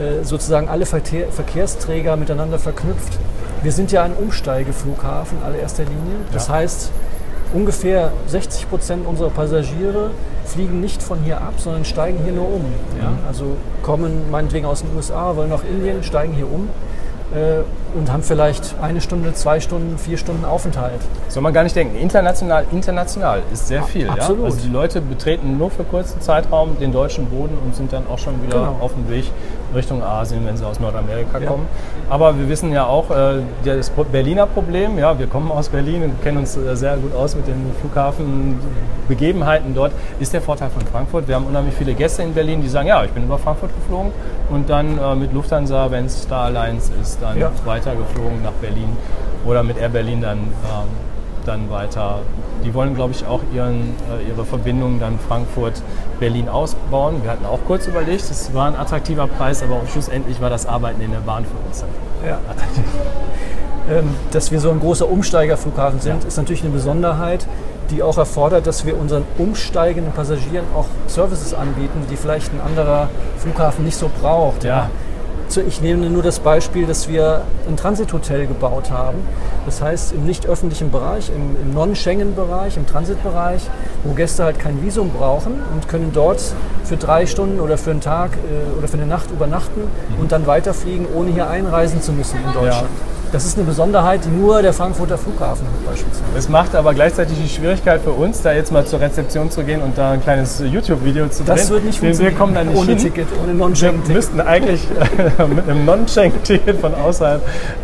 äh, 0.00 0.24
sozusagen 0.24 0.68
alle 0.68 0.86
Verkehr, 0.86 1.30
Verkehrsträger 1.30 2.16
miteinander 2.16 2.58
verknüpft. 2.58 3.18
Wir 3.62 3.72
sind 3.72 3.90
ja 3.92 4.02
ein 4.04 4.12
Umsteigeflughafen 4.14 5.38
allererster 5.44 5.84
Linie. 5.84 6.16
Das 6.32 6.48
Ja. 6.48 6.54
heißt, 6.54 6.90
ungefähr 7.52 8.12
60 8.26 8.68
Prozent 8.68 9.06
unserer 9.06 9.30
Passagiere 9.30 10.10
fliegen 10.44 10.80
nicht 10.80 11.02
von 11.02 11.18
hier 11.24 11.38
ab, 11.38 11.54
sondern 11.58 11.84
steigen 11.84 12.18
hier 12.24 12.32
nur 12.32 12.46
um. 12.46 12.64
Ja? 13.00 13.12
Also 13.26 13.56
kommen 13.82 14.30
meinetwegen 14.30 14.66
aus 14.66 14.82
den 14.82 14.94
USA, 14.96 15.34
wollen 15.36 15.50
nach 15.50 15.64
Indien, 15.64 16.02
steigen 16.02 16.32
hier 16.34 16.50
um 16.50 16.68
äh, 17.34 17.60
und 17.98 18.10
haben 18.12 18.22
vielleicht 18.22 18.74
eine 18.80 19.00
Stunde, 19.02 19.34
zwei 19.34 19.60
Stunden, 19.60 19.98
vier 19.98 20.16
Stunden 20.16 20.44
Aufenthalt. 20.44 21.00
Soll 21.28 21.42
man 21.42 21.52
gar 21.52 21.64
nicht 21.64 21.76
denken. 21.76 21.96
International, 21.98 22.64
international 22.72 23.42
ist 23.52 23.68
sehr 23.68 23.82
viel. 23.82 24.08
absolut. 24.08 24.38
Ja? 24.40 24.44
Also 24.46 24.58
die 24.66 24.72
Leute 24.72 25.00
betreten 25.02 25.58
nur 25.58 25.70
für 25.70 25.84
kurzen 25.84 26.20
Zeitraum 26.22 26.78
den 26.78 26.92
deutschen 26.92 27.26
Boden 27.26 27.58
und 27.62 27.74
sind 27.74 27.92
dann 27.92 28.06
auch 28.06 28.18
schon 28.18 28.40
wieder 28.42 28.58
Genau. 28.58 28.76
auf 28.80 28.94
dem 28.94 29.08
Weg 29.10 29.30
Richtung 29.74 30.02
Asien, 30.02 30.46
wenn 30.46 30.56
sie 30.56 30.66
aus 30.66 30.80
Nordamerika 30.80 31.38
Ja. 31.38 31.46
kommen. 31.46 31.66
Aber 32.08 32.38
wir 32.38 32.48
wissen 32.48 32.72
ja 32.72 32.86
auch, 32.86 33.10
äh, 33.10 33.40
das 33.64 33.90
Berliner 33.90 34.46
Problem, 34.46 34.98
ja, 34.98 35.18
wir 35.18 35.26
kommen 35.26 35.50
aus 35.50 35.68
Berlin 35.68 36.02
und 36.04 36.22
kennen 36.22 36.38
uns 36.38 36.56
äh, 36.56 36.74
sehr 36.76 36.96
gut 36.96 37.14
aus 37.14 37.34
mit 37.36 37.46
den 37.46 37.70
Flughafenbegebenheiten 37.80 39.74
dort, 39.74 39.92
ist 40.20 40.32
der 40.32 40.40
Vorteil 40.40 40.70
von 40.70 40.82
Frankfurt. 40.86 41.28
Wir 41.28 41.34
haben 41.34 41.46
unheimlich 41.46 41.74
viele 41.74 41.94
Gäste 41.94 42.22
in 42.22 42.34
Berlin, 42.34 42.62
die 42.62 42.68
sagen, 42.68 42.88
ja, 42.88 43.04
ich 43.04 43.10
bin 43.10 43.24
über 43.24 43.38
Frankfurt 43.38 43.70
geflogen 43.74 44.12
und 44.50 44.68
dann 44.70 44.98
äh, 44.98 45.14
mit 45.14 45.32
Lufthansa, 45.32 45.90
wenn 45.90 46.06
es 46.06 46.22
Star 46.22 46.46
Alliance 46.46 46.90
ist, 47.00 47.20
dann 47.22 47.38
Ja. 47.38 47.50
weitergeflogen 47.64 48.42
nach 48.42 48.52
Berlin 48.60 48.96
oder 49.46 49.62
mit 49.62 49.78
Air 49.78 49.88
Berlin 49.90 50.20
dann 50.22 50.38
ähm, 50.38 50.48
dann 51.48 51.70
weiter. 51.70 52.20
Die 52.64 52.72
wollen, 52.74 52.94
glaube 52.94 53.12
ich, 53.12 53.26
auch 53.26 53.40
ihren, 53.54 53.94
äh, 54.10 54.28
ihre 54.28 54.44
Verbindung 54.44 55.00
dann 55.00 55.18
Frankfurt-Berlin 55.18 56.48
ausbauen. 56.48 57.22
Wir 57.22 57.30
hatten 57.32 57.46
auch 57.46 57.60
kurz 57.66 57.86
überlegt, 57.86 58.22
es 58.30 58.52
war 58.54 58.66
ein 58.68 58.76
attraktiver 58.76 59.26
Preis, 59.26 59.62
aber 59.62 59.80
schlussendlich 59.90 60.40
war 60.40 60.50
das 60.50 60.66
Arbeiten 60.66 61.00
in 61.00 61.10
der 61.10 61.20
Bahn 61.20 61.44
für 61.44 61.66
uns 61.68 61.80
dann 61.80 61.88
Ja. 62.28 62.38
attraktiv. 62.50 62.84
Ähm, 63.90 64.14
Dass 64.32 64.50
wir 64.50 64.60
so 64.60 64.70
ein 64.70 64.80
großer 64.80 65.08
Umsteigerflughafen 65.10 66.00
sind, 66.00 66.22
Ja. 66.22 66.28
ist 66.28 66.36
natürlich 66.36 66.62
eine 66.62 66.72
Besonderheit, 66.72 67.46
die 67.90 68.02
auch 68.02 68.18
erfordert, 68.18 68.66
dass 68.66 68.84
wir 68.84 68.98
unseren 69.00 69.24
umsteigenden 69.38 70.12
Passagieren 70.12 70.66
auch 70.76 70.84
Services 71.06 71.54
anbieten, 71.54 72.02
die 72.10 72.16
vielleicht 72.16 72.52
ein 72.52 72.60
anderer 72.60 73.08
Flughafen 73.38 73.86
nicht 73.86 73.96
so 73.96 74.10
braucht. 74.20 74.62
Ja. 74.64 74.90
So, 75.50 75.62
Ich 75.62 75.80
nehme 75.80 76.10
nur 76.10 76.22
das 76.22 76.40
Beispiel, 76.40 76.86
dass 76.86 77.08
wir 77.08 77.40
ein 77.66 77.78
Transithotel 77.78 78.46
gebaut 78.46 78.90
haben. 78.90 79.16
Das 79.64 79.80
heißt, 79.80 80.12
im 80.12 80.26
nicht 80.26 80.46
öffentlichen 80.46 80.90
Bereich, 80.90 81.30
im, 81.34 81.56
im 81.62 81.72
Non-Schengen-Bereich, 81.72 82.76
im 82.76 82.86
Transitbereich, 82.86 83.62
wo 84.04 84.12
Gäste 84.12 84.44
halt 84.44 84.58
kein 84.58 84.82
Visum 84.82 85.08
brauchen 85.10 85.54
und 85.72 85.88
können 85.88 86.10
dort 86.12 86.42
für 86.84 86.98
drei 86.98 87.24
Stunden 87.24 87.60
oder 87.60 87.78
für 87.78 87.92
einen 87.92 88.02
Tag 88.02 88.32
äh, 88.32 88.78
oder 88.78 88.88
für 88.88 88.98
eine 88.98 89.06
Nacht 89.06 89.30
übernachten 89.30 89.84
und 90.20 90.32
dann 90.32 90.46
weiterfliegen, 90.46 91.06
ohne 91.14 91.30
hier 91.30 91.48
einreisen 91.48 92.02
zu 92.02 92.12
müssen 92.12 92.36
in 92.46 92.52
Deutschland. 92.52 92.88
Das 93.30 93.44
ist 93.44 93.58
eine 93.58 93.66
Besonderheit, 93.66 94.24
die 94.24 94.30
nur 94.30 94.62
der 94.62 94.72
Frankfurter 94.72 95.18
Flughafen 95.18 95.66
hat 95.66 95.86
beispielsweise. 95.86 96.22
Es 96.36 96.48
macht 96.48 96.74
aber 96.74 96.94
gleichzeitig 96.94 97.36
die 97.42 97.48
Schwierigkeit 97.48 98.00
für 98.00 98.12
uns, 98.12 98.40
da 98.40 98.52
jetzt 98.54 98.72
mal 98.72 98.86
zur 98.86 99.00
Rezeption 99.00 99.50
zu 99.50 99.64
gehen 99.64 99.82
und 99.82 99.98
da 99.98 100.12
ein 100.12 100.22
kleines 100.22 100.60
YouTube-Video 100.64 101.28
zu 101.28 101.44
drehen. 101.44 101.56
Das 101.56 101.68
wird 101.68 101.84
nicht 101.84 102.00
wir, 102.00 102.08
wir 102.08 102.14
funktionieren. 102.14 102.38
kommen 102.38 102.54
da 102.54 102.64
nicht 102.64 102.76
ohne 102.78 102.86
hin. 102.92 102.98
Ticket, 102.98 103.26
ohne 103.38 103.48
Wir 103.48 103.54
Non-Schengen-Ticket. 103.54 104.14
müssten 104.14 104.40
eigentlich 104.40 104.80
mit 105.54 105.68
einem 105.68 105.84
Non-Schenk-Ticket 105.84 106.80
von 106.80 106.94
außerhalb 106.94 107.42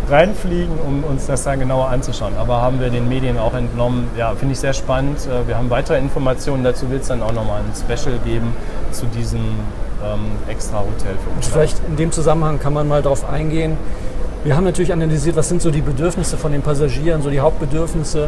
reinfliegen, 0.09 0.79
um 0.87 1.05
uns 1.05 1.27
das 1.27 1.45
dann 1.45 1.59
genauer 1.61 1.89
anzuschauen. 1.91 2.33
Aber 2.39 2.63
haben 2.63 2.81
wir 2.81 2.89
den 2.89 3.07
Medien 3.09 3.39
auch 3.39 3.53
entnommen. 3.53 4.09
Ja, 4.17 4.35
finde 4.35 4.55
ich 4.55 4.61
sehr 4.61 4.73
spannend. 4.73 5.19
Äh, 5.27 5.47
Wir 5.47 5.59
haben 5.59 5.69
weitere 5.69 5.99
Informationen. 5.99 6.65
Dazu 6.65 6.91
wird 6.91 7.03
es 7.03 7.09
dann 7.09 7.23
auch 7.23 7.33
nochmal 7.33 7.61
ein 7.61 7.73
Special 7.77 8.17
geben 8.25 8.55
zu 8.93 9.05
diesem 9.07 9.41
ähm, 9.41 10.21
extra 10.49 10.79
Hotel 10.79 11.15
für 11.23 11.37
uns. 11.37 11.49
Vielleicht 11.49 11.77
in 11.87 11.97
dem 11.97 12.13
Zusammenhang 12.13 12.59
kann 12.61 12.73
man 12.73 12.89
mal 12.89 13.03
darauf 13.03 13.29
eingehen. 13.29 13.77
Wir 14.45 14.57
haben 14.57 14.65
natürlich 14.65 14.93
analysiert, 14.93 15.37
was 15.37 15.49
sind 15.49 15.63
so 15.63 15.71
die 15.71 15.81
Bedürfnisse 15.81 16.37
von 16.37 16.53
den 16.53 16.61
Passagieren, 16.61 17.23
so 17.23 17.31
die 17.31 17.41
Hauptbedürfnisse. 17.41 18.25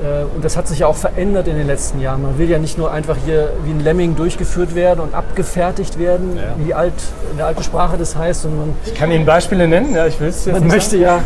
Äh, 0.00 0.24
Und 0.36 0.44
das 0.44 0.56
hat 0.56 0.68
sich 0.68 0.78
ja 0.80 0.86
auch 0.86 0.94
verändert 0.94 1.48
in 1.48 1.56
den 1.56 1.66
letzten 1.66 2.00
Jahren. 2.00 2.22
Man 2.22 2.38
will 2.38 2.48
ja 2.48 2.58
nicht 2.58 2.78
nur 2.78 2.92
einfach 2.92 3.16
hier 3.26 3.50
wie 3.64 3.70
ein 3.70 3.80
Lemming 3.80 4.14
durchgeführt 4.14 4.76
werden 4.76 5.00
und 5.00 5.14
abgefertigt 5.14 5.98
werden, 5.98 6.36
Ja. 6.36 6.64
wie 6.64 6.74
alt, 6.74 6.92
in 7.32 7.38
der 7.38 7.46
alten 7.46 7.64
Sprache 7.64 7.96
das 7.98 8.14
heißt, 8.14 8.42
sondern 8.42 8.74
Ich 8.86 8.94
kann 8.94 9.10
Ihnen 9.10 9.26
Beispiele 9.26 9.66
nennen. 9.66 9.94
Ja, 9.96 10.06
ich 10.06 10.20
will 10.20 10.28
es 10.28 10.44
jetzt 10.44 10.60
man 10.60 10.68
möchte 10.68 10.96
ja 10.96 11.16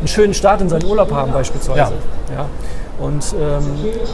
einen 0.00 0.08
schönen 0.08 0.34
Start 0.34 0.60
in 0.60 0.68
seinen 0.68 0.84
Urlaub 0.84 1.10
haben 1.10 1.32
beispielsweise. 1.32 1.78
Ja. 1.78 1.90
Ja. 2.36 2.46
Und 2.98 3.24
ähm, 3.40 3.64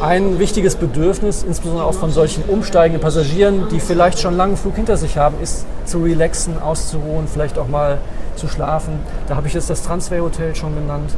ein 0.02 0.38
wichtiges 0.38 0.76
Bedürfnis, 0.76 1.42
insbesondere 1.42 1.84
auch 1.86 1.94
von 1.94 2.12
solchen 2.12 2.44
umsteigenden 2.44 3.00
Passagieren, 3.02 3.64
die 3.72 3.80
vielleicht 3.80 4.20
schon 4.20 4.28
einen 4.28 4.36
langen 4.38 4.56
Flug 4.56 4.76
hinter 4.76 4.96
sich 4.96 5.16
haben, 5.18 5.34
ist 5.42 5.64
zu 5.84 5.98
relaxen, 5.98 6.62
auszuruhen, 6.62 7.26
vielleicht 7.26 7.58
auch 7.58 7.66
mal 7.66 7.98
zu 8.36 8.48
schlafen. 8.48 9.00
Da 9.28 9.36
habe 9.36 9.46
ich 9.48 9.54
jetzt 9.54 9.70
das 9.70 9.82
Transfer 9.82 10.20
Hotel 10.20 10.54
schon 10.54 10.74
genannt. 10.74 11.10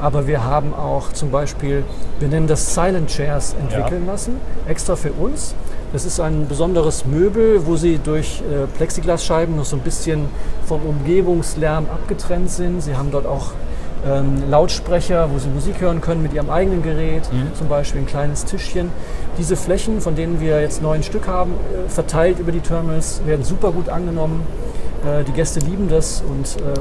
Aber 0.00 0.26
wir 0.26 0.44
haben 0.44 0.74
auch 0.74 1.12
zum 1.12 1.30
Beispiel, 1.30 1.84
wir 2.18 2.28
nennen 2.28 2.46
das 2.46 2.74
Silent 2.74 3.08
Chairs 3.10 3.54
entwickeln 3.60 4.06
lassen, 4.06 4.36
extra 4.68 4.96
für 4.96 5.12
uns. 5.12 5.54
Das 5.92 6.04
ist 6.04 6.18
ein 6.18 6.48
besonderes 6.48 7.06
Möbel, 7.06 7.66
wo 7.66 7.76
sie 7.76 7.98
durch 8.02 8.42
äh, 8.42 8.66
Plexiglasscheiben 8.76 9.54
noch 9.56 9.64
so 9.64 9.76
ein 9.76 9.82
bisschen 9.82 10.26
vom 10.66 10.80
Umgebungslärm 10.84 11.86
abgetrennt 11.86 12.50
sind. 12.50 12.80
Sie 12.80 12.96
haben 12.96 13.12
dort 13.12 13.26
auch 13.26 13.52
ähm, 14.06 14.42
Lautsprecher, 14.50 15.30
wo 15.32 15.38
sie 15.38 15.48
Musik 15.48 15.80
hören 15.80 16.00
können 16.00 16.22
mit 16.22 16.32
ihrem 16.34 16.50
eigenen 16.50 16.82
Gerät, 16.82 17.32
Mhm. 17.32 17.54
zum 17.56 17.68
Beispiel 17.68 18.00
ein 18.02 18.06
kleines 18.06 18.44
Tischchen. 18.44 18.90
Diese 19.38 19.56
Flächen, 19.56 20.00
von 20.00 20.14
denen 20.16 20.40
wir 20.40 20.60
jetzt 20.60 20.82
neun 20.82 21.02
Stück 21.04 21.28
haben, 21.28 21.52
äh, 21.52 21.88
verteilt 21.88 22.38
über 22.40 22.50
die 22.52 22.60
Terminals, 22.60 23.22
werden 23.24 23.44
super 23.44 23.70
gut 23.70 23.88
angenommen. 23.88 24.42
Äh, 25.04 25.24
die 25.24 25.32
Gäste 25.32 25.60
lieben 25.60 25.88
das 25.88 26.22
und 26.22 26.56
äh, 26.62 26.74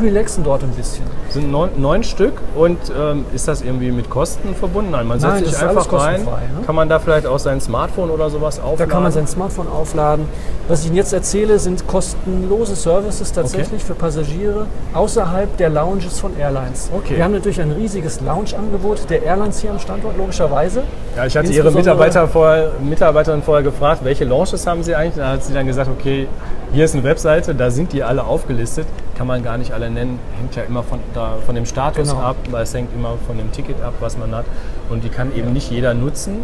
relaxen 0.00 0.44
dort 0.44 0.62
ein 0.62 0.70
bisschen. 0.70 1.04
Sind 1.30 1.50
neun, 1.50 1.70
neun 1.76 2.02
Stück 2.02 2.34
und 2.54 2.78
ähm, 2.96 3.24
ist 3.34 3.48
das 3.48 3.62
irgendwie 3.62 3.90
mit 3.90 4.10
Kosten 4.10 4.54
verbunden? 4.54 4.90
Nein, 4.90 5.06
man 5.06 5.20
setzt 5.20 5.34
Nein, 5.34 5.44
sich 5.44 5.58
einfach 5.58 5.92
rein. 5.92 6.22
ne? 6.22 6.30
Kann 6.64 6.74
man 6.74 6.88
da 6.88 6.98
vielleicht 6.98 7.26
auch 7.26 7.38
sein 7.38 7.60
Smartphone 7.60 8.10
oder 8.10 8.30
sowas 8.30 8.58
aufladen? 8.58 8.78
Da 8.78 8.86
kann 8.86 9.02
man 9.02 9.12
sein 9.12 9.26
Smartphone 9.26 9.68
aufladen. 9.68 10.26
Was 10.68 10.80
ich 10.80 10.88
Ihnen 10.88 10.96
jetzt 10.96 11.12
erzähle, 11.12 11.58
sind 11.58 11.86
kostenlose 11.86 12.74
Services 12.76 13.32
tatsächlich 13.32 13.84
für 13.84 13.94
Passagiere 13.94 14.66
außerhalb 14.92 15.56
der 15.56 15.70
Lounges 15.70 16.18
von 16.18 16.36
Airlines. 16.38 16.90
Okay. 16.94 17.16
Wir 17.16 17.24
haben 17.24 17.32
natürlich 17.32 17.60
ein 17.60 17.70
riesiges 17.70 18.20
Lounge-Angebot 18.20 19.08
der 19.08 19.22
Airlines 19.22 19.60
hier 19.60 19.70
am 19.70 19.78
Standort, 19.78 20.16
logischerweise. 20.16 20.82
Ja, 21.16 21.26
ich 21.26 21.36
hatte 21.36 21.52
Ihre 21.52 21.70
Mitarbeiter 21.70 22.28
vorher, 22.28 22.72
Mitarbeiterin 22.80 23.42
vorher 23.42 23.62
gefragt, 23.62 24.00
welche 24.04 24.24
Launches 24.24 24.66
haben 24.66 24.82
Sie 24.82 24.94
eigentlich? 24.94 25.16
Da 25.16 25.32
hat 25.32 25.44
sie 25.44 25.54
dann 25.54 25.66
gesagt, 25.66 25.90
okay, 25.90 26.28
hier 26.72 26.84
ist 26.84 26.94
eine 26.94 27.04
Webseite, 27.04 27.54
da 27.54 27.70
sind 27.70 27.92
die 27.92 28.02
alle 28.02 28.24
aufgelistet. 28.24 28.86
Kann 29.16 29.26
man 29.26 29.42
gar 29.42 29.56
nicht 29.56 29.72
alle 29.72 29.88
nennen, 29.90 30.18
hängt 30.38 30.56
ja 30.56 30.62
immer 30.64 30.82
von, 30.82 31.00
da, 31.14 31.36
von 31.46 31.54
dem 31.54 31.64
Status 31.66 32.10
Genau. 32.10 32.20
ab, 32.20 32.36
weil 32.50 32.64
es 32.64 32.74
hängt 32.74 32.92
immer 32.94 33.14
von 33.26 33.38
dem 33.38 33.50
Ticket 33.50 33.80
ab, 33.82 33.94
was 34.00 34.18
man 34.18 34.34
hat. 34.34 34.44
Und 34.90 35.04
die 35.04 35.08
kann 35.08 35.34
eben 35.34 35.52
nicht 35.52 35.70
jeder 35.70 35.94
nutzen, 35.94 36.42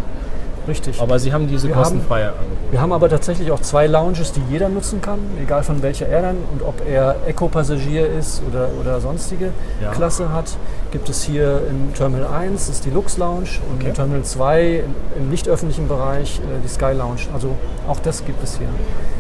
Richtig. 0.69 1.01
aber 1.01 1.19
Sie 1.19 1.33
haben 1.33 1.49
diese 1.49 1.69
Wir 1.69 1.75
haben- 1.75 1.83
kostenfreie 1.83 2.27
Angebot. 2.29 2.47
Wir 2.71 2.81
haben 2.81 2.93
aber 2.93 3.09
tatsächlich 3.09 3.51
auch 3.51 3.61
zwei 3.61 3.87
Lounges, 3.87 4.33
die 4.33 4.41
jeder 4.51 4.69
nutzen 4.69 5.01
kann, 5.03 5.19
egal 5.43 5.63
von 5.63 5.83
welcher 5.83 6.09
Airline 6.09 6.39
und 6.53 6.63
ob 6.63 6.75
er 6.89 7.17
Eco-Passagier 7.27 8.09
ist 8.19 8.43
oder, 8.51 8.69
oder 8.81 9.01
sonstige 9.01 9.51
Ja. 9.83 9.91
Klasse 9.91 10.33
hat. 10.33 10.57
Gibt 10.91 11.09
es 11.09 11.23
hier 11.23 11.61
im 11.71 11.93
Terminal 11.95 12.29
1, 12.33 12.67
das 12.67 12.77
ist 12.77 12.85
die 12.85 12.91
Lux 12.91 13.17
Lounge, 13.19 13.49
und 13.71 13.77
Okay. 13.81 13.89
im 13.89 13.95
Terminal 13.95 14.23
2 14.25 14.83
im, 14.85 14.95
im 15.23 15.31
nicht 15.31 15.49
öffentlichen 15.49 15.89
Bereich 15.89 16.39
äh, 16.39 16.61
die 16.65 16.69
Sky 16.69 16.93
Lounge. 16.93 17.21
Also 17.35 17.49
auch 17.89 17.99
das 18.01 18.25
gibt 18.25 18.43
es 18.45 18.59
hier. 18.59 18.69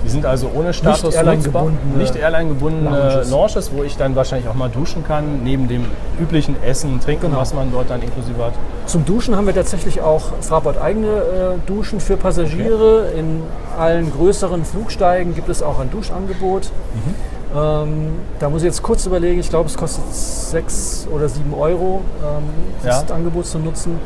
Die 0.05 0.09
sind 0.11 0.27
also 0.27 0.51
ohne 0.55 0.73
Status 0.73 1.15
Airline-gebundene 1.15 1.77
nutzbar. 1.85 1.99
Nicht 1.99 2.17
Airline-gebundene 2.17 2.91
Lounges. 2.91 3.31
Launches, 3.31 3.71
wo 3.75 3.83
ich 3.83 3.97
dann 3.97 4.17
wahrscheinlich 4.17 4.49
auch 4.49 4.55
mal 4.55 4.69
duschen 4.69 5.05
kann, 5.05 5.43
neben 5.45 5.69
dem 5.69 5.85
üblichen 6.21 6.57
Essen, 6.63 7.01
Trinken, 7.01 7.27
Genau. 7.29 7.39
was 7.41 7.55
man 7.55 7.71
dort 7.73 7.89
dann 7.91 8.03
inklusive 8.03 8.45
hat. 8.45 8.53
Zum 8.87 9.05
Duschen 9.05 9.37
haben 9.37 9.47
wir 9.47 9.55
tatsächlich 9.55 10.01
auch 10.03 10.23
Fraport 10.41 10.77
eigene 10.81 11.07
äh, 11.07 11.32
Duschen 11.67 12.01
für 12.01 12.17
Passagiere. 12.17 13.11
In 13.17 13.43
allen 13.79 14.13
größeren 14.13 14.65
Flugsteigen 14.65 15.35
gibt 15.35 15.49
es 15.49 15.63
auch 15.63 15.79
ein 15.79 15.91
Duschangebot. 15.91 16.71
Mhm. 16.95 17.59
Ähm, 17.59 18.11
da 18.39 18.49
muss 18.49 18.63
ich 18.63 18.67
jetzt 18.67 18.83
kurz 18.83 19.05
überlegen, 19.07 19.39
ich 19.41 19.51
glaube 19.51 19.69
es 19.69 19.77
kostet 19.77 20.05
6 20.13 21.09
oder 21.15 21.29
7 21.29 21.53
Euro, 21.53 22.01
ähm, 22.23 22.45
das 22.83 23.05
Ja. 23.09 23.15
Angebot 23.15 23.47
zu 23.47 23.59
nutzen. 23.59 23.99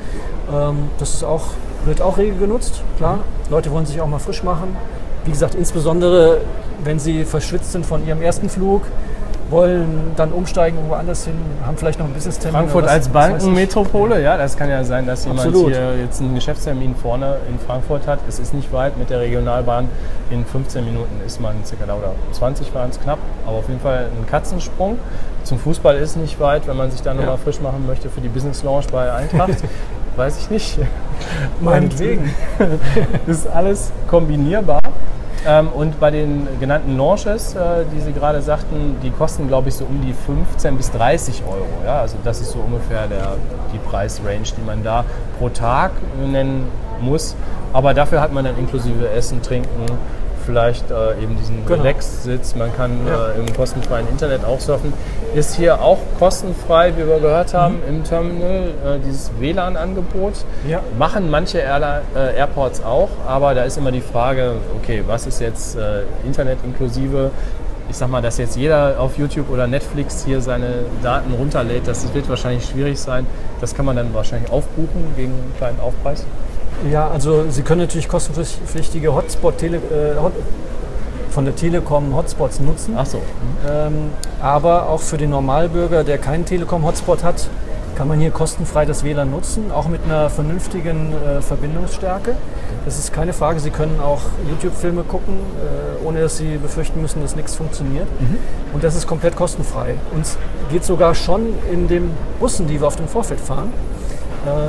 Ähm, 0.53 0.91
das 0.99 1.15
ist 1.15 1.25
auch, 1.25 1.45
wird 1.85 2.03
auch 2.03 2.19
rege 2.19 2.35
genutzt, 2.37 2.83
klar. 2.97 3.21
Leute 3.49 3.71
wollen 3.71 3.87
sich 3.87 4.01
auch 4.01 4.09
mal 4.09 4.19
frisch 4.19 4.43
machen. 4.43 4.77
Wie 5.25 5.31
gesagt, 5.31 5.55
insbesondere 5.55 6.39
wenn 6.85 6.99
sie 6.99 7.25
verschwitzt 7.25 7.73
sind 7.73 7.87
von 7.87 8.07
ihrem 8.07 8.21
ersten 8.23 8.49
Flug, 8.49 8.83
wollen 9.51 10.13
dann 10.17 10.33
umsteigen 10.33 10.77
irgendwo 10.79 10.95
anders 10.97 11.25
hin, 11.25 11.35
haben 11.65 11.77
vielleicht 11.77 11.99
noch 11.99 12.07
ein 12.07 12.13
Business-Termin. 12.13 12.53
Frankfurt 12.61 12.83
oder 12.85 12.87
was- 12.87 12.93
als. 12.95 13.09
Bankenmetropole, 13.09 14.23
ja, 14.23 14.37
das 14.37 14.57
kann 14.57 14.69
ja 14.69 14.83
sein, 14.85 15.07
dass 15.07 15.25
jemand 15.25 15.47
Absolut. 15.47 15.69
hier 15.73 15.99
jetzt 15.99 16.21
einen 16.21 16.35
Geschäftstermin 16.35 16.95
vorne 16.97 17.37
in 17.49 17.59
Frankfurt 17.59 18.07
hat. 18.07 18.19
Es 18.29 18.39
ist 18.39 18.55
nicht 18.55 18.73
weit 18.73 18.99
mit 18.99 19.11
der 19.11 19.21
Regionalbahn. 19.21 19.89
In 20.31 20.45
15 20.45 20.85
Minuten 20.85 21.21
ist 21.25 21.41
man 21.41 21.65
circa 21.65 21.87
da 21.87 21.95
oder 21.95 22.13
20 22.33 22.75
waren 22.75 22.91
es 22.91 23.01
knapp, 23.01 23.19
aber 23.47 23.59
auf 23.59 23.69
jeden 23.69 23.81
Fall 23.81 24.09
ein 24.21 24.27
Katzensprung. 24.27 24.99
Zum 25.45 25.59
Fußball 25.59 25.97
ist 25.97 26.17
nicht 26.17 26.41
weit, 26.41 26.67
wenn 26.67 26.77
man 26.77 26.91
sich 26.91 27.03
da 27.03 27.11
Ja. 27.13 27.17
nochmal 27.21 27.39
frisch 27.39 27.61
machen 27.61 27.87
möchte 27.87 28.09
für 28.09 28.21
die 28.21 28.29
Business 28.29 28.63
Lounge 28.65 28.87
bei 28.91 29.13
Eintracht. 29.13 29.51
Weiß 30.17 30.39
ich 30.39 30.51
nicht. 30.51 30.79
Meinetwegen. 31.61 32.35
ist 33.27 33.47
alles 33.47 33.93
kombinierbar. 34.09 34.81
Ähm, 35.47 35.69
und 35.69 36.01
bei 36.01 36.11
den 36.11 36.47
genannten 36.61 36.97
Launches, 36.97 37.55
äh, 37.55 37.85
die 37.95 38.01
Sie 38.01 38.13
gerade 38.13 38.43
sagten, 38.43 38.97
die 39.03 39.11
kosten, 39.11 39.49
glaube 39.49 39.69
ich, 39.69 39.75
so 39.75 39.85
um 39.85 40.01
die 40.01 40.13
15 40.13 40.77
bis 40.77 40.91
30 40.93 41.43
Euro. 41.47 41.67
Ja? 41.85 42.01
Also 42.01 42.17
das 42.25 42.41
ist 42.41 42.53
so 42.53 42.61
ungefähr 42.61 43.07
der, 43.07 43.37
die 43.73 43.79
Preisrange, 43.79 44.55
die 44.57 44.65
man 44.65 44.83
da 44.83 45.05
pro 45.39 45.49
Tag 45.49 45.93
nennen 46.25 46.69
muss. 47.01 47.37
Aber 47.73 47.95
dafür 47.95 48.21
hat 48.21 48.33
man 48.33 48.45
dann 48.45 48.59
inklusive 48.59 49.09
Essen, 49.11 49.43
Trinken, 49.43 49.87
vielleicht 50.47 50.91
äh, 50.91 51.21
eben 51.23 51.37
diesen 51.37 51.67
Genau. 51.67 51.83
Relax-Sitz. 51.83 52.55
Man 52.55 52.75
kann 52.77 52.93
Ja. 53.07 53.29
äh, 53.33 53.39
im 53.41 53.53
kostenfreien 53.55 54.09
Internet 54.09 54.45
auch 54.45 54.61
surfen. 54.61 54.93
Ist 55.35 55.57
hier 55.57 55.83
auch 55.83 55.99
kostenfrei, 56.19 56.93
wie 56.97 57.07
wir 57.07 57.19
gehört 57.21 57.53
haben, 57.53 57.77
im 57.89 58.05
Terminal 58.05 58.69
äh, 58.87 58.99
dieses 59.05 59.31
WLAN-Angebot. 59.39 60.33
Ja. 60.69 60.81
Machen 60.99 61.31
manche 61.31 61.59
Airli- 61.59 62.01
äh, 62.17 62.37
Airports 62.37 62.83
auch, 62.85 63.09
aber 63.27 63.55
da 63.55 63.65
ist 63.65 63.77
immer 63.77 63.93
die 63.93 64.01
Frage, 64.01 64.53
okay, 64.81 65.03
was 65.07 65.27
ist 65.27 65.41
jetzt 65.41 65.77
äh, 65.77 66.03
Internet 66.25 66.59
inklusive? 66.65 67.31
Ich 67.89 67.97
sag 67.97 68.09
mal, 68.11 68.21
dass 68.23 68.39
jetzt 68.39 68.57
jeder 68.57 68.97
auf 68.99 69.17
YouTube 69.17 69.49
oder 69.51 69.67
Netflix 69.69 70.25
hier 70.25 70.41
seine 70.41 70.71
Daten 71.03 71.33
runterlädt, 71.35 71.87
das 71.87 72.13
wird 72.15 72.29
wahrscheinlich 72.29 72.65
schwierig 72.67 72.99
sein. 72.99 73.27
Das 73.61 73.75
kann 73.77 73.85
man 73.85 73.95
dann 73.97 74.13
wahrscheinlich 74.13 74.51
aufbuchen 74.51 75.13
gegen 75.17 75.33
einen 75.33 75.55
kleinen 75.57 75.79
Aufpreis. 75.81 76.25
Ja, 76.91 77.09
also 77.09 77.47
Sie 77.51 77.63
können 77.63 77.81
natürlich 77.81 78.09
kostenpflichtige 78.09 79.15
Hotspot 79.15 79.59
Tele, 79.59 79.79
äh, 79.79 80.21
Hot, 80.21 80.33
von 81.31 81.45
der 81.45 81.55
Telekom 81.55 82.15
Hotspots 82.15 82.61
nutzen. 82.61 82.95
Ach 82.97 83.07
so. 83.07 83.21
Ähm, 83.69 84.11
aber 84.41 84.89
auch 84.89 85.01
für 85.01 85.19
den 85.19 85.31
Normalbürger, 85.31 86.05
der 86.05 86.19
keinen 86.19 86.45
Telekom-Hotspot 86.45 87.25
hat, 87.25 87.49
kann 87.97 88.09
man 88.09 88.21
hier 88.21 88.31
kostenfrei 88.31 88.85
das 88.85 89.05
WLAN 89.05 89.31
nutzen, 89.31 89.73
auch 89.73 89.89
mit 89.89 90.03
einer 90.05 90.29
vernünftigen 90.29 91.13
äh, 91.13 91.41
Verbindungsstärke. 91.41 92.37
Das 92.85 92.99
ist 92.99 93.13
keine 93.13 93.33
Frage. 93.33 93.59
Sie 93.61 93.71
können 93.71 94.01
auch 94.01 94.21
YouTube-Filme 94.49 95.03
gucken, 95.03 95.35
äh, 95.35 96.07
ohne 96.07 96.21
dass 96.21 96.37
Sie 96.37 96.59
befürchten 96.59 97.01
müssen, 97.01 97.23
dass 97.23 97.37
nichts 97.37 97.55
funktioniert. 97.55 98.07
Und 98.73 98.85
das 98.85 98.95
ist 98.95 99.07
komplett 99.07 99.35
kostenfrei. 99.35 99.95
Und 100.15 100.27
geht 100.71 100.85
sogar 100.85 101.15
schon 101.15 101.55
in 101.73 101.89
den 101.89 102.11
Bussen, 102.39 102.67
die 102.67 102.81
wir 102.81 102.87
auf 102.87 102.97
dem 102.97 103.09
Vorfeld 103.09 103.41
fahren. 103.41 103.73
Äh, 104.47 104.69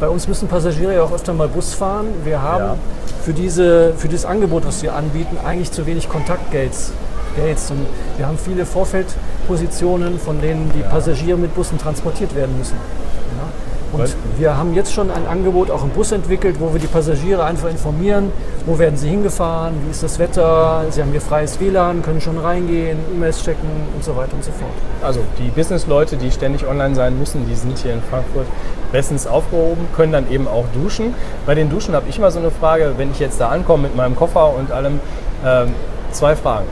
bei 0.00 0.08
uns 0.08 0.26
müssen 0.26 0.48
Passagiere 0.48 0.94
ja 0.94 1.02
auch 1.02 1.12
öfter 1.12 1.34
mal 1.34 1.46
Bus 1.46 1.74
fahren. 1.74 2.06
Wir 2.24 2.42
haben 2.42 2.64
Ja. 2.64 2.76
für, 3.22 3.32
diese, 3.34 3.92
für 3.96 4.08
dieses 4.08 4.24
Angebot, 4.24 4.66
was 4.66 4.82
wir 4.82 4.94
anbieten, 4.94 5.36
eigentlich 5.44 5.70
zu 5.70 5.86
wenig 5.86 6.08
Kontaktgates. 6.08 6.92
Gates. 7.36 7.70
Und 7.70 7.86
wir 8.16 8.26
haben 8.26 8.38
viele 8.38 8.66
Vorfeldpositionen, 8.66 10.18
von 10.18 10.40
denen 10.40 10.72
die 10.74 10.82
Passagiere 10.82 11.38
mit 11.38 11.54
Bussen 11.54 11.78
transportiert 11.78 12.34
werden 12.34 12.58
müssen. 12.58 12.76
Und 13.92 14.16
wir 14.38 14.56
haben 14.56 14.74
jetzt 14.74 14.92
schon 14.92 15.10
ein 15.10 15.26
Angebot 15.26 15.70
auch 15.70 15.82
im 15.82 15.90
Bus 15.90 16.12
entwickelt, 16.12 16.56
wo 16.60 16.72
wir 16.72 16.80
die 16.80 16.86
Passagiere 16.86 17.44
einfach 17.44 17.68
informieren, 17.68 18.30
wo 18.66 18.78
werden 18.78 18.96
sie 18.96 19.08
hingefahren, 19.08 19.74
wie 19.84 19.90
ist 19.90 20.02
das 20.02 20.18
Wetter, 20.18 20.84
sie 20.90 21.02
haben 21.02 21.10
hier 21.10 21.20
freies 21.20 21.58
WLAN, 21.58 22.02
können 22.02 22.20
schon 22.20 22.38
reingehen, 22.38 22.98
E-Mails 23.12 23.42
checken 23.42 23.68
und 23.94 24.04
so 24.04 24.16
weiter 24.16 24.34
und 24.34 24.44
so 24.44 24.52
fort. 24.52 24.70
Also 25.02 25.20
die 25.38 25.48
Business-Leute, 25.50 26.16
die 26.16 26.30
ständig 26.30 26.66
online 26.66 26.94
sein 26.94 27.18
müssen, 27.18 27.46
die 27.48 27.54
sind 27.54 27.78
hier 27.78 27.94
in 27.94 28.02
Frankfurt 28.02 28.46
bestens 28.92 29.26
aufgehoben, 29.26 29.88
können 29.96 30.12
dann 30.12 30.30
eben 30.30 30.46
auch 30.46 30.64
duschen. 30.72 31.14
Bei 31.44 31.54
den 31.54 31.68
Duschen 31.68 31.94
habe 31.94 32.08
ich 32.08 32.18
immer 32.18 32.30
so 32.30 32.38
eine 32.38 32.50
Frage, 32.50 32.94
wenn 32.96 33.10
ich 33.10 33.18
jetzt 33.18 33.40
da 33.40 33.48
ankomme 33.48 33.84
mit 33.84 33.96
meinem 33.96 34.14
Koffer 34.14 34.54
und 34.56 34.70
allem, 34.70 35.00
ähm, 35.44 35.74
zwei 36.12 36.36
Fragen. 36.36 36.66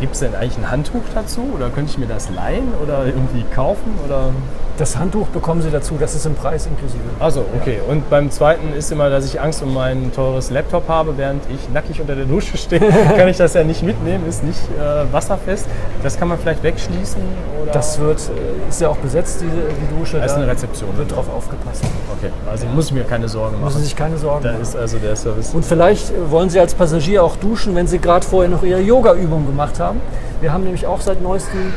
Gibt 0.00 0.14
es 0.14 0.20
denn 0.20 0.34
eigentlich 0.34 0.58
ein 0.58 0.70
Handtuch 0.70 1.02
dazu 1.14 1.42
oder 1.54 1.70
könnte 1.70 1.90
ich 1.92 1.98
mir 1.98 2.06
das 2.06 2.28
leihen 2.30 2.68
oder 2.82 3.06
irgendwie 3.06 3.44
kaufen? 3.54 3.94
Oder? 4.06 4.30
Das 4.78 4.98
Handtuch 4.98 5.28
bekommen 5.28 5.62
Sie 5.62 5.70
dazu, 5.70 5.94
das 5.98 6.14
ist 6.14 6.26
im 6.26 6.34
Preis 6.34 6.66
inklusive. 6.66 7.00
Also 7.18 7.46
okay. 7.58 7.80
Und 7.88 8.10
beim 8.10 8.30
zweiten 8.30 8.74
ist 8.74 8.92
immer, 8.92 9.08
dass 9.08 9.24
ich 9.24 9.40
Angst 9.40 9.62
um 9.62 9.72
mein 9.72 10.12
teures 10.12 10.50
Laptop 10.50 10.86
habe, 10.88 11.16
während 11.16 11.42
ich 11.48 11.70
nackig 11.72 11.98
unter 11.98 12.14
der 12.14 12.26
Dusche 12.26 12.58
stehe. 12.58 12.80
kann 13.16 13.28
ich 13.28 13.38
das 13.38 13.54
ja 13.54 13.64
nicht 13.64 13.82
mitnehmen, 13.82 14.28
ist 14.28 14.44
nicht 14.44 14.60
äh, 14.78 15.10
wasserfest. 15.12 15.66
Das 16.02 16.18
kann 16.18 16.28
man 16.28 16.38
vielleicht 16.38 16.62
wegschließen 16.62 17.22
oder? 17.62 17.72
Das 17.72 17.98
wird, 17.98 18.18
äh, 18.18 18.68
ist 18.68 18.80
ja 18.80 18.88
auch 18.90 18.96
besetzt, 18.98 19.40
diese, 19.40 19.56
die 19.56 19.98
Dusche. 19.98 20.18
Da 20.18 20.24
ist 20.24 20.32
da 20.32 20.36
eine 20.42 20.48
Rezeption 20.48 20.90
Wird 20.96 21.08
drin. 21.10 21.16
drauf 21.16 21.26
aufgepasst. 21.34 21.82
Okay, 22.18 22.30
also 22.50 22.66
muss 22.66 22.86
ich 22.86 22.92
mir 22.92 23.04
keine 23.04 23.28
Sorgen 23.28 23.52
Müssen 23.52 23.64
machen. 23.64 23.78
Sie 23.78 23.84
sich 23.84 23.96
keine 23.96 24.18
Sorgen 24.18 24.42
Da 24.44 24.52
machen. 24.52 24.62
ist 24.62 24.76
also 24.76 24.98
der 24.98 25.16
Service. 25.16 25.54
Und 25.54 25.64
vielleicht 25.64 26.12
wollen 26.30 26.50
Sie 26.50 26.60
als 26.60 26.74
Passagier 26.74 27.22
auch 27.24 27.36
duschen, 27.36 27.74
wenn 27.74 27.86
Sie 27.86 27.98
gerade 27.98 28.26
vorher 28.26 28.50
noch 28.50 28.62
Ihre 28.62 28.80
Yoga-Übung 28.80 29.46
gemacht 29.46 29.80
haben. 29.86 30.00
Wir 30.40 30.52
haben 30.52 30.64
nämlich 30.64 30.86
auch 30.86 31.00
seit 31.00 31.22
neuestem, 31.22 31.72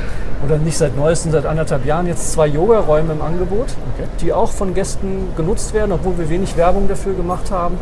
oder 0.46 0.58
nicht 0.58 0.78
seit 0.78 0.98
neuestem, 0.98 1.32
seit 1.32 1.46
anderthalb 1.46 1.86
Jahren 1.86 2.08
jetzt 2.08 2.32
zwei 2.32 2.48
Yoga-Räume 2.48 3.14
im 3.14 3.22
Angebot, 3.22 3.68
Okay. 3.96 4.08
die 4.22 4.34
auch 4.34 4.52
von 4.52 4.74
Gästen 4.74 5.30
genutzt 5.36 5.74
werden, 5.74 5.92
obwohl 5.92 6.18
wir 6.18 6.30
wenig 6.30 6.58
Werbung 6.58 6.88
dafür 6.88 7.14
gemacht 7.14 7.52
haben. 7.52 7.78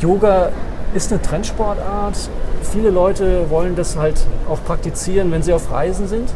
Yoga 0.00 0.50
ist 0.94 1.12
eine 1.12 1.20
Trendsportart. 1.20 2.16
Viele 2.62 2.90
Leute 2.90 3.50
wollen 3.50 3.76
das 3.76 3.96
halt 3.96 4.26
auch 4.48 4.62
praktizieren, 4.64 5.30
wenn 5.32 5.42
sie 5.42 5.52
auf 5.52 5.70
Reisen 5.70 6.08
sind. 6.08 6.28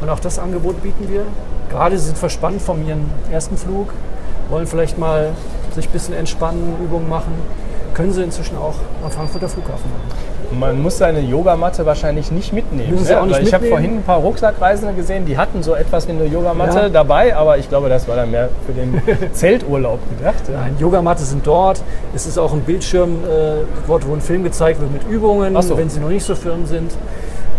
Und 0.00 0.08
auch 0.08 0.20
das 0.20 0.38
Angebot 0.38 0.82
bieten 0.82 1.08
wir. 1.08 1.22
Gerade 1.70 1.98
sie 1.98 2.06
sind 2.06 2.18
verspannt 2.18 2.62
von 2.62 2.86
ihrem 2.86 3.10
ersten 3.30 3.56
Flug, 3.56 3.88
wollen 4.48 4.66
vielleicht 4.66 4.98
mal 4.98 5.30
sich 5.74 5.88
ein 5.88 5.92
bisschen 5.92 6.14
entspannen, 6.14 6.76
Übungen 6.82 7.08
machen, 7.08 7.32
können 7.98 8.12
Sie 8.12 8.22
inzwischen 8.22 8.56
auch 8.56 8.74
am 9.04 9.10
Frankfurter 9.10 9.48
Flughafen 9.48 9.90
machen. 9.90 10.60
Man 10.60 10.80
muss 10.80 10.98
seine 10.98 11.18
Yogamatte 11.18 11.84
wahrscheinlich 11.84 12.30
nicht 12.30 12.52
mitnehmen. 12.52 12.92
Müssen 12.92 13.06
Sie 13.06 13.14
auch 13.14 13.26
nicht 13.26 13.42
ich 13.42 13.52
habe 13.52 13.66
vorhin 13.66 13.96
ein 13.98 14.02
paar 14.02 14.18
Rucksackreisende 14.20 14.94
gesehen, 14.94 15.26
die 15.26 15.36
hatten 15.36 15.64
so 15.64 15.74
etwas 15.74 16.06
wie 16.06 16.12
eine 16.12 16.24
Yogamatte 16.26 16.78
Ja. 16.78 16.88
dabei, 16.88 17.34
aber 17.34 17.58
ich 17.58 17.68
glaube, 17.68 17.88
das 17.88 18.06
war 18.06 18.14
dann 18.14 18.30
mehr 18.30 18.50
für 18.64 18.72
den 18.72 19.02
Zelturlaub 19.32 19.98
gedacht. 20.16 20.44
Ja. 20.48 20.60
Nein, 20.60 20.76
Yogamatte 20.78 21.24
sind 21.24 21.44
dort. 21.44 21.82
Es 22.14 22.24
ist 22.24 22.38
auch 22.38 22.52
ein 22.52 22.60
Bildschirm, 22.60 23.24
äh, 23.24 23.64
dort 23.88 24.08
wo 24.08 24.14
ein 24.14 24.20
Film 24.20 24.44
gezeigt 24.44 24.80
wird 24.80 24.92
mit 24.92 25.02
Übungen, 25.08 25.60
so. 25.60 25.76
wenn 25.76 25.90
Sie 25.90 25.98
noch 25.98 26.08
nicht 26.08 26.24
so 26.24 26.36
firm 26.36 26.66
sind. 26.66 26.92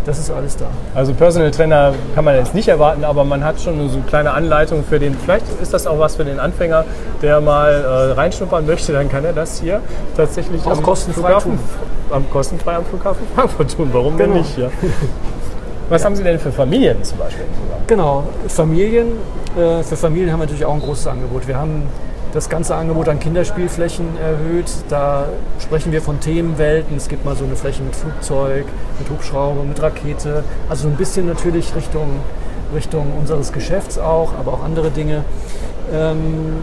Das 0.09 0.17
ist 0.17 0.31
alles 0.31 0.57
da. 0.57 0.65
Also 0.95 1.13
Personal 1.13 1.51
Trainer 1.51 1.93
kann 2.15 2.25
man 2.25 2.35
jetzt 2.35 2.55
nicht 2.55 2.67
erwarten, 2.67 3.03
aber 3.03 3.23
man 3.23 3.43
hat 3.43 3.61
schon 3.61 3.87
so 3.89 3.97
eine 3.97 4.05
kleine 4.07 4.31
Anleitung 4.31 4.83
für 4.83 4.97
den, 4.99 5.13
vielleicht 5.13 5.45
ist 5.61 5.71
das 5.71 5.85
auch 5.85 5.99
was 5.99 6.15
für 6.15 6.25
den 6.25 6.39
Anfänger, 6.39 6.83
der 7.21 7.39
mal 7.41 7.69
äh, 7.71 8.11
reinschnuppern 8.13 8.65
möchte, 8.65 8.91
dann 8.91 9.07
kann 9.07 9.23
er 9.23 9.33
das 9.33 9.59
hier 9.61 9.81
tatsächlich 10.17 10.65
Auch 10.65 10.71
am 10.77 10.81
kostenfrei 10.81 11.21
Flughafen, 11.21 11.51
tun. 11.51 11.59
am 12.15 12.29
kostenfrei 12.31 12.75
am 12.77 12.85
Flughafen 12.85 13.27
Frankfurt 13.35 13.75
tun. 13.77 13.89
Warum 13.91 14.17
denn 14.17 14.29
Genau. 14.31 14.39
nicht? 14.41 14.57
Ja. 14.57 14.69
Was 15.89 16.03
haben 16.05 16.15
Sie 16.15 16.23
denn 16.23 16.39
für 16.39 16.51
Familien 16.51 17.03
zum 17.03 17.19
Beispiel? 17.19 17.45
Genau, 17.85 18.23
Familien. 18.47 19.09
Äh, 19.55 19.83
für 19.83 19.95
Familien 19.95 20.31
haben 20.31 20.39
wir 20.39 20.45
natürlich 20.45 20.65
auch 20.65 20.73
ein 20.73 20.81
großes 20.81 21.05
Angebot. 21.05 21.47
Wir 21.47 21.57
haben 21.57 21.83
das 22.33 22.49
ganze 22.49 22.75
Angebot 22.75 23.09
an 23.09 23.19
Kinderspielflächen 23.19 24.17
erhöht. 24.17 24.69
Da 24.89 25.27
sprechen 25.59 25.91
wir 25.91 26.01
von 26.01 26.19
Themenwelten. 26.19 26.95
Es 26.97 27.07
gibt 27.07 27.25
mal 27.25 27.35
so 27.35 27.45
eine 27.45 27.55
Fläche 27.55 27.81
mit 27.83 27.95
Flugzeug, 27.95 28.65
mit 28.99 29.09
Hubschrauber, 29.09 29.63
mit 29.63 29.81
Rakete. 29.81 30.43
Also 30.69 30.83
so 30.83 30.89
ein 30.89 30.95
bisschen 30.95 31.27
natürlich 31.27 31.75
Richtung, 31.75 32.19
Richtung 32.73 33.13
unseres 33.19 33.51
Geschäfts 33.51 33.97
auch, 33.97 34.33
aber 34.39 34.53
auch 34.53 34.63
andere 34.63 34.91
Dinge. 34.91 35.23
Ähm, 35.91 36.57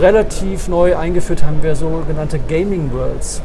relativ 0.00 0.66
neu 0.68 0.96
eingeführt 0.96 1.44
haben 1.44 1.62
wir 1.62 1.76
sogenannte 1.76 2.38
Gaming 2.38 2.92
Worlds. 2.92 3.42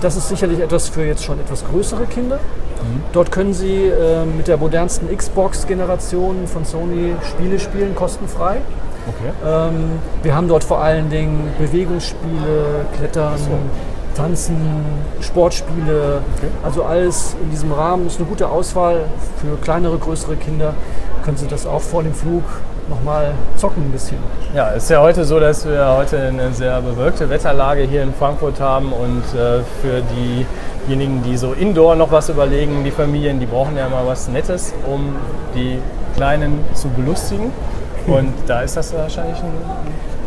Das 0.00 0.16
ist 0.16 0.28
sicherlich 0.28 0.60
etwas 0.60 0.88
für 0.88 1.04
jetzt 1.04 1.24
schon 1.24 1.38
etwas 1.38 1.64
größere 1.64 2.06
Kinder. 2.06 2.40
Dort 3.12 3.30
können 3.30 3.54
Sie 3.54 3.84
äh, 3.86 4.24
mit 4.24 4.48
der 4.48 4.56
modernsten 4.56 5.14
Xbox-Generation 5.16 6.46
von 6.46 6.64
Sony 6.64 7.14
Spiele 7.30 7.60
spielen, 7.60 7.94
kostenfrei. 7.94 8.58
Okay. 9.08 9.32
Ähm, 9.44 9.98
wir 10.22 10.34
haben 10.34 10.48
dort 10.48 10.64
vor 10.64 10.80
allen 10.80 11.10
Dingen 11.10 11.52
Bewegungsspiele, 11.58 12.86
Klettern, 12.96 13.38
Tanzen, 14.14 14.56
Sportspiele. 15.20 16.20
Also 16.62 16.84
alles 16.84 17.34
in 17.42 17.50
diesem 17.50 17.72
Rahmen 17.72 18.06
ist 18.06 18.18
eine 18.18 18.28
gute 18.28 18.48
Auswahl 18.48 19.04
für 19.40 19.56
kleinere, 19.62 19.98
größere 19.98 20.36
Kinder. 20.36 20.74
Können 21.24 21.36
Sie 21.36 21.46
das 21.46 21.66
auch 21.66 21.80
vor 21.80 22.02
dem 22.02 22.14
Flug 22.14 22.44
nochmal 22.88 23.32
zocken 23.56 23.84
ein 23.84 23.92
bisschen. 23.92 24.18
Ja, 24.54 24.72
es 24.74 24.84
ist 24.84 24.90
ja 24.90 25.00
heute 25.00 25.24
so, 25.24 25.38
dass 25.38 25.66
wir 25.66 25.94
heute 25.96 26.18
eine 26.18 26.52
sehr 26.52 26.80
bewölkte 26.80 27.30
Wetterlage 27.30 27.82
hier 27.82 28.02
in 28.02 28.12
Frankfurt 28.12 28.60
haben 28.60 28.92
und 28.92 29.22
äh, 29.38 29.60
für 29.80 30.02
diejenigen, 30.86 31.22
die 31.22 31.36
so 31.36 31.52
indoor 31.52 31.94
noch 31.94 32.10
was 32.10 32.28
überlegen, 32.28 32.84
die 32.84 32.90
Familien, 32.90 33.40
die 33.40 33.46
brauchen 33.46 33.76
ja 33.76 33.88
mal 33.88 34.06
was 34.06 34.28
Nettes, 34.28 34.74
um 34.92 35.16
die 35.54 35.78
Kleinen 36.16 36.64
zu 36.74 36.88
belustigen. 36.88 37.52
Und 38.06 38.32
da 38.46 38.62
ist 38.62 38.76
das 38.76 38.92
wahrscheinlich 38.94 39.38
ein, 39.38 39.50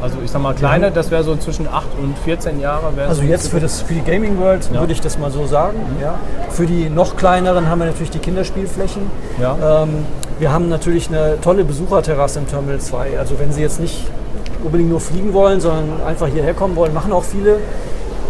also 0.02 0.18
ich 0.24 0.32
sag 0.32 0.42
mal 0.42 0.54
kleine, 0.54 0.92
das 0.92 1.12
wäre 1.12 1.24
so 1.24 1.36
zwischen 1.36 1.68
8 1.68 1.86
und 2.02 2.18
14 2.20 2.60
Jahre. 2.60 2.88
Also 3.08 3.22
so 3.22 3.28
jetzt 3.28 3.50
für, 3.50 3.60
das, 3.60 3.82
für 3.82 3.94
die 3.94 4.02
Gaming 4.02 4.40
World 4.40 4.70
Ja. 4.74 4.80
würde 4.80 4.94
ich 4.94 5.02
das 5.02 5.18
mal 5.18 5.32
so 5.32 5.46
sagen. 5.46 5.78
Ja. 6.02 6.16
Für 6.50 6.66
die 6.66 6.90
noch 6.90 7.16
kleineren 7.16 7.68
haben 7.70 7.80
wir 7.80 7.86
natürlich 7.86 8.12
die 8.12 8.20
Kinderspielflächen. 8.20 9.04
Ja. 9.42 9.84
Ähm, 9.84 10.06
wir 10.40 10.52
haben 10.52 10.70
natürlich 10.70 11.08
eine 11.10 11.40
tolle 11.42 11.64
Besucherterrasse 11.64 12.40
im 12.40 12.48
Terminal 12.48 12.80
2. 12.80 13.18
Also 13.20 13.40
wenn 13.40 13.52
Sie 13.52 13.62
jetzt 13.62 13.80
nicht 13.80 14.06
unbedingt 14.64 14.90
nur 14.90 15.00
fliegen 15.00 15.34
wollen, 15.34 15.60
sondern 15.62 16.02
einfach 16.06 16.28
hierher 16.28 16.54
kommen 16.54 16.76
wollen, 16.76 16.94
machen 16.94 17.12
auch 17.14 17.24
viele. 17.24 17.58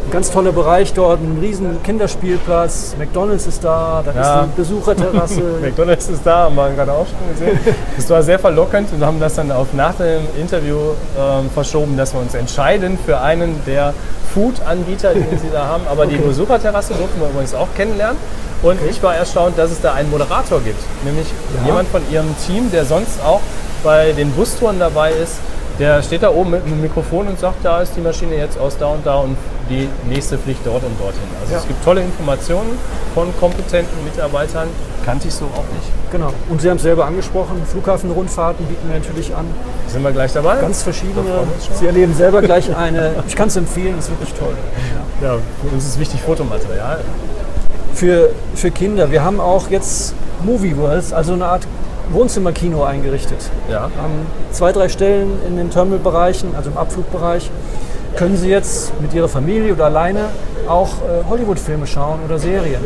Ein 0.08 0.12
ganz 0.12 0.30
toller 0.32 0.52
Bereich 0.52 0.94
dort, 0.94 1.20
ein 1.20 1.40
riesen 1.42 1.82
Kinderspielplatz, 1.84 2.96
McDonalds 2.98 3.48
ist 3.48 3.64
da, 3.64 4.04
da 4.06 4.12
Ja. 4.12 4.22
ist 4.22 4.28
eine 4.28 4.48
Besucherterrasse. 4.56 5.42
McDonalds 5.62 6.08
ist 6.10 6.22
da, 6.26 6.44
haben 6.44 6.56
wir 6.56 6.70
gerade 6.72 6.92
auch 6.92 7.08
schon 7.08 7.30
gesehen. 7.34 7.60
Das 7.98 8.10
war 8.10 8.22
sehr 8.22 8.38
verlockend 8.38 8.90
und 8.94 9.04
haben 9.04 9.20
das 9.20 9.34
dann 9.36 9.52
auf 9.52 9.74
nach 9.74 9.96
dem 9.96 10.22
Interview 10.40 10.78
ähm, 11.20 11.50
verschoben, 11.54 11.98
dass 11.98 12.14
wir 12.14 12.22
uns 12.22 12.36
entscheiden 12.36 13.00
für 13.04 13.20
einen 13.20 13.60
der 13.66 13.94
Food-Anbieter, 14.34 15.14
den 15.14 15.40
sie 15.40 15.50
da 15.52 15.66
haben. 15.66 15.84
Aber 15.90 16.06
die 16.06 16.18
Besucherterrasse 16.18 16.94
durften 16.94 17.20
wir 17.20 17.30
übrigens 17.30 17.56
auch 17.56 17.68
kennenlernen. 17.76 18.18
Und 18.62 18.80
ich 18.90 19.02
war 19.02 19.16
erstaunt, 19.16 19.58
dass 19.58 19.72
es 19.72 19.82
da 19.82 19.94
einen 19.94 20.10
Moderator 20.12 20.62
gibt, 20.62 20.80
nämlich 21.04 21.28
Ja. 21.62 21.66
jemand 21.68 21.88
von 21.90 22.02
ihrem 22.12 22.36
Team, 22.46 22.70
der 22.72 22.86
sonst 22.86 23.20
auch 23.26 23.42
bei 23.84 24.12
den 24.12 24.32
Bustouren 24.32 24.80
dabei 24.80 25.12
ist. 25.12 25.36
Der 25.80 26.02
steht 26.02 26.24
da 26.24 26.30
oben 26.30 26.52
mit 26.52 26.64
einem 26.66 26.80
Mikrofon 26.82 27.28
und 27.28 27.38
sagt, 27.38 27.58
da 27.64 27.82
ist 27.82 27.94
die 27.98 28.02
Maschine 28.02 28.36
jetzt 28.36 28.58
aus 28.58 28.78
da 28.78 28.88
und 28.88 29.06
da 29.06 29.16
und 29.18 29.36
die 29.70 29.90
nächste 30.08 30.38
fliegt 30.38 30.66
dort 30.66 30.84
und 30.84 30.98
dorthin. 31.00 31.22
Also 31.42 31.52
Ja. 31.54 31.60
es 31.60 31.68
gibt 31.68 31.84
tolle 31.84 32.02
Informationen 32.02 32.78
von 33.14 33.28
kompetenten 33.40 34.04
Mitarbeitern. 34.06 34.70
Kannte 35.04 35.28
ich 35.28 35.34
so 35.34 35.46
auch 35.46 35.66
nicht. 35.76 35.92
genau. 36.12 36.32
Und 36.50 36.62
Sie 36.62 36.70
haben 36.70 36.78
es 36.78 36.84
selber 36.84 37.06
angesprochen, 37.06 37.62
Flughafenrundfahrten 37.66 38.66
bieten 38.68 38.88
wir 38.90 38.98
natürlich 39.00 39.36
an. 39.36 39.46
Sind 39.88 40.02
wir 40.04 40.12
gleich 40.14 40.32
dabei? 40.34 40.62
Ganz 40.62 40.82
verschiedene. 40.82 41.26
Sie 41.78 41.86
erleben 41.86 42.14
selber 42.16 42.42
gleich 42.42 42.74
eine. 42.76 43.12
Ich 43.28 43.36
kann 43.36 43.50
es 43.50 43.56
empfehlen, 43.58 44.00
ist 44.00 44.10
wirklich 44.10 44.34
toll. 44.34 44.56
ja, 45.22 45.36
für 45.62 45.76
uns 45.76 45.86
ist 45.86 46.00
wichtig 46.00 46.22
Fotomaterial. 46.22 47.00
für, 47.94 48.30
für 48.56 48.72
Kinder. 48.72 49.12
Wir 49.12 49.24
haben 49.24 49.40
auch 49.40 49.70
jetzt 49.70 50.14
Movie 50.44 50.76
Worlds, 50.78 51.12
also 51.14 51.34
eine 51.34 51.46
Art 51.46 51.68
Wohnzimmerkino 52.12 52.84
eingerichtet. 52.84 53.50
Ja. 53.70 53.86
An 53.86 54.26
zwei, 54.52 54.72
drei 54.72 54.90
Stellen 54.90 55.40
in 55.48 55.58
den 55.58 55.70
Terminalbereichen, 55.70 56.56
also 56.56 56.70
im 56.70 56.78
Abflugbereich, 56.78 57.50
können 58.16 58.38
Sie 58.38 58.50
jetzt 58.50 59.00
mit 59.02 59.14
Ihrer 59.14 59.28
Familie 59.28 59.74
oder 59.74 59.86
alleine 59.86 60.26
auch 60.68 60.90
äh, 60.90 61.30
Hollywood-Filme 61.30 61.86
schauen 61.86 62.20
oder 62.26 62.40
Serien. 62.40 62.82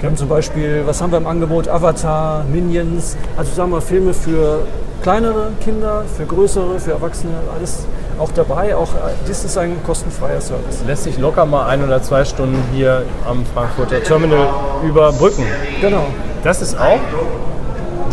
Wir 0.00 0.08
haben 0.08 0.16
zum 0.16 0.28
Beispiel, 0.28 0.82
was 0.86 1.02
haben 1.02 1.10
wir 1.10 1.18
im 1.18 1.26
Angebot? 1.26 1.68
Avatar, 1.68 2.44
Minions, 2.50 3.16
also 3.36 3.52
sagen 3.52 3.70
wir 3.70 3.82
Filme 3.82 4.14
für 4.14 4.60
kleinere 5.02 5.48
Kinder, 5.62 6.04
für 6.16 6.24
größere, 6.24 6.78
für 6.78 6.92
Erwachsene, 6.92 7.34
alles 7.54 7.84
auch 8.18 8.30
dabei. 8.32 8.76
Auch 8.76 8.94
äh, 8.94 9.12
das 9.26 9.44
ist 9.44 9.58
ein 9.58 9.76
kostenfreier 9.84 10.40
Service. 10.40 10.82
Lässt 10.86 11.04
sich 11.04 11.18
locker 11.18 11.44
mal 11.46 11.66
ein 11.66 11.84
oder 11.84 12.02
zwei 12.02 12.24
Stunden 12.24 12.62
hier 12.72 13.02
am 13.28 13.44
Frankfurter 13.54 14.02
Terminal 14.02 14.48
überbrücken. 14.86 15.44
Genau. 15.80 16.06
Das 16.44 16.62
ist 16.62 16.78
auch 16.78 17.00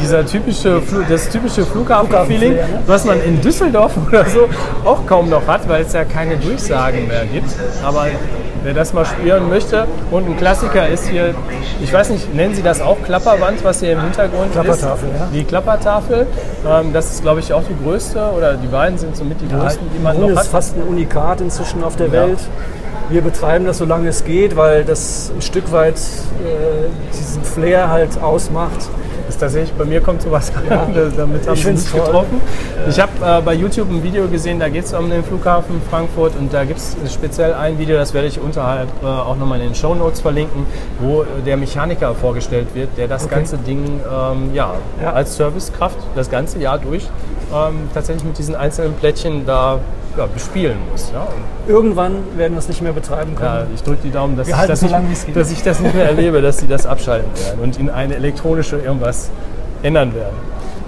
dieser 0.01 0.25
typische, 0.25 0.81
das 1.09 1.29
typische 1.29 1.65
Flughafen-Feeling, 1.65 2.57
was 2.85 3.05
man 3.05 3.21
in 3.21 3.41
Düsseldorf 3.41 3.93
oder 4.07 4.25
so 4.25 4.47
auch 4.85 5.05
kaum 5.05 5.29
noch 5.29 5.45
hat, 5.47 5.67
weil 5.67 5.83
es 5.83 5.93
ja 5.93 6.03
keine 6.05 6.37
Durchsagen 6.37 7.07
mehr 7.07 7.25
gibt. 7.25 7.49
Aber 7.83 8.05
wer 8.63 8.73
das 8.73 8.93
mal 8.93 9.05
spüren 9.05 9.49
möchte 9.49 9.85
und 10.11 10.27
ein 10.27 10.37
Klassiker 10.37 10.87
ist 10.87 11.07
hier, 11.07 11.33
ich 11.81 11.91
weiß 11.93 12.09
nicht, 12.09 12.33
nennen 12.33 12.53
Sie 12.55 12.63
das 12.63 12.81
auch 12.81 12.97
Klapperwand, 13.05 13.63
was 13.63 13.79
hier 13.79 13.93
im 13.93 14.01
Hintergrund 14.01 14.51
Klappertafel, 14.51 15.09
ist? 15.09 15.19
ja. 15.19 15.27
Die 15.33 15.43
Klappertafel. 15.43 16.27
Ähm, 16.67 16.93
das 16.93 17.11
ist, 17.13 17.21
glaube 17.21 17.39
ich, 17.39 17.53
auch 17.53 17.63
die 17.63 17.75
größte 17.83 18.19
oder 18.35 18.55
die 18.55 18.67
beiden 18.67 18.97
sind 18.97 19.15
somit 19.15 19.37
die 19.41 19.47
größten, 19.47 19.87
die 19.95 19.99
man 20.03 20.19
noch 20.19 20.29
ist 20.29 20.37
hat. 20.37 20.47
fast 20.47 20.75
ein 20.75 20.83
Unikat 20.83 21.41
inzwischen 21.41 21.83
auf 21.83 21.95
der 21.95 22.07
Ja. 22.07 22.13
Welt. 22.13 22.39
Wir 23.09 23.21
betreiben 23.21 23.65
das, 23.65 23.77
solange 23.77 24.09
es 24.09 24.25
geht, 24.25 24.57
weil 24.57 24.83
das 24.83 25.31
ein 25.33 25.41
Stück 25.41 25.71
weit 25.71 25.95
äh, 25.95 26.89
diesen 27.17 27.41
Flair 27.43 27.89
halt 27.89 28.21
ausmacht. 28.21 28.89
Ist 29.37 29.41
tatsächlich, 29.41 29.73
bei 29.73 29.85
mir 29.85 30.01
kommt 30.01 30.21
sowas 30.21 30.51
an, 30.55 30.63
Ja. 30.69 30.87
damit 31.15 31.47
haben 31.47 31.53
Ich 31.53 31.63
sie 31.63 31.89
toll. 31.91 32.01
getroffen. 32.05 32.41
Ich 32.89 32.99
habe 32.99 33.11
äh, 33.23 33.41
bei 33.41 33.53
YouTube 33.53 33.89
ein 33.89 34.01
Video 34.03 34.27
gesehen, 34.27 34.59
da 34.59 34.67
geht 34.69 34.85
es 34.85 34.93
um 34.93 35.09
den 35.09 35.23
Flughafen 35.23 35.81
Frankfurt 35.89 36.33
und 36.37 36.51
da 36.53 36.63
gibt 36.65 36.79
es 36.79 36.95
speziell 37.13 37.53
ein 37.53 37.77
Video, 37.77 37.97
das 37.97 38.13
werde 38.13 38.27
ich 38.27 38.39
unterhalb 38.39 38.89
äh, 39.03 39.05
auch 39.05 39.35
nochmal 39.37 39.59
in 39.61 39.67
den 39.67 39.75
Show 39.75 39.93
Notes 39.93 40.21
verlinken, 40.21 40.65
wo 40.99 41.21
äh, 41.21 41.25
der 41.45 41.57
Mechaniker 41.57 42.15
vorgestellt 42.15 42.67
wird, 42.73 42.89
der 42.97 43.07
das 43.07 43.25
Okay. 43.25 43.35
ganze 43.35 43.57
Ding 43.57 43.99
ähm, 44.11 44.53
ja, 44.53 44.73
Ja. 45.01 45.13
als 45.13 45.35
Servicekraft 45.37 45.97
das 46.15 46.29
ganze 46.31 46.59
Jahr 46.59 46.79
durch 46.79 47.07
ähm, 47.53 47.89
tatsächlich 47.93 48.23
mit 48.23 48.37
diesen 48.37 48.55
einzelnen 48.55 48.93
Plättchen 48.93 49.45
da 49.45 49.79
ja, 50.17 50.25
bespielen 50.25 50.77
muss. 50.91 51.11
Ja. 51.13 51.27
Irgendwann 51.67 52.23
werden 52.35 52.53
wir 52.53 52.59
es 52.59 52.67
nicht 52.67 52.81
mehr 52.81 52.93
betreiben 52.93 53.35
können. 53.35 53.67
ja, 53.67 53.67
ich 53.73 53.83
drücke 53.83 53.99
die 54.03 54.11
Daumen, 54.11 54.35
dass 54.35 54.47
ich, 54.47 54.55
halten 54.55 54.69
das 54.69 54.79
so 54.79 54.87
geht. 54.87 55.35
dass 55.35 55.51
ich 55.51 55.61
das 55.63 55.79
nicht 55.79 55.95
mehr 55.95 56.05
erlebe, 56.05 56.41
dass 56.41 56.57
sie 56.57 56.67
das 56.67 56.85
abschalten 56.85 57.29
werden 57.35 57.59
und 57.61 57.79
in 57.79 57.89
eine 57.89 58.15
elektronische 58.15 58.77
irgendwas 58.77 59.29
ändern 59.83 60.13
werden. 60.15 60.35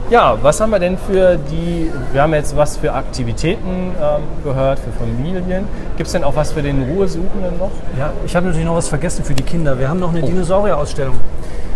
Ja, 0.09 0.35
was 0.41 0.59
haben 0.59 0.71
wir 0.71 0.79
denn 0.79 0.97
für 0.97 1.37
die, 1.37 1.91
wir 2.11 2.23
haben 2.23 2.33
jetzt 2.33 2.57
was 2.57 2.77
für 2.77 2.93
Aktivitäten 2.93 3.91
ähm, 4.01 4.23
gehört, 4.43 4.79
für 4.79 4.91
Familien. 4.91 5.67
Gibt 5.97 6.07
es 6.07 6.13
denn 6.13 6.23
auch 6.23 6.35
was 6.35 6.51
für 6.51 6.63
den 6.63 6.81
Ruhesuchenden 6.81 7.59
noch? 7.59 7.69
Ja, 7.95 8.11
ich 8.25 8.35
habe 8.35 8.47
natürlich 8.47 8.65
noch 8.65 8.75
was 8.75 8.87
vergessen 8.87 9.23
für 9.23 9.35
die 9.35 9.43
Kinder. 9.43 9.77
Wir 9.77 9.87
haben 9.87 9.99
noch 9.99 10.09
eine 10.09 10.23
Dinosaurierausstellung. 10.23 11.15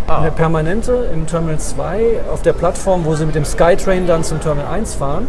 Ah. 0.07 0.21
Eine 0.21 0.31
permanente 0.31 1.09
im 1.13 1.27
Terminal 1.27 1.59
2 1.59 2.21
auf 2.33 2.41
der 2.41 2.53
Plattform, 2.53 3.05
wo 3.05 3.13
Sie 3.13 3.27
mit 3.27 3.35
dem 3.35 3.45
Skytrain 3.45 4.07
dann 4.07 4.23
zum 4.23 4.41
Terminal 4.41 4.73
1 4.73 4.95
fahren. 4.95 5.27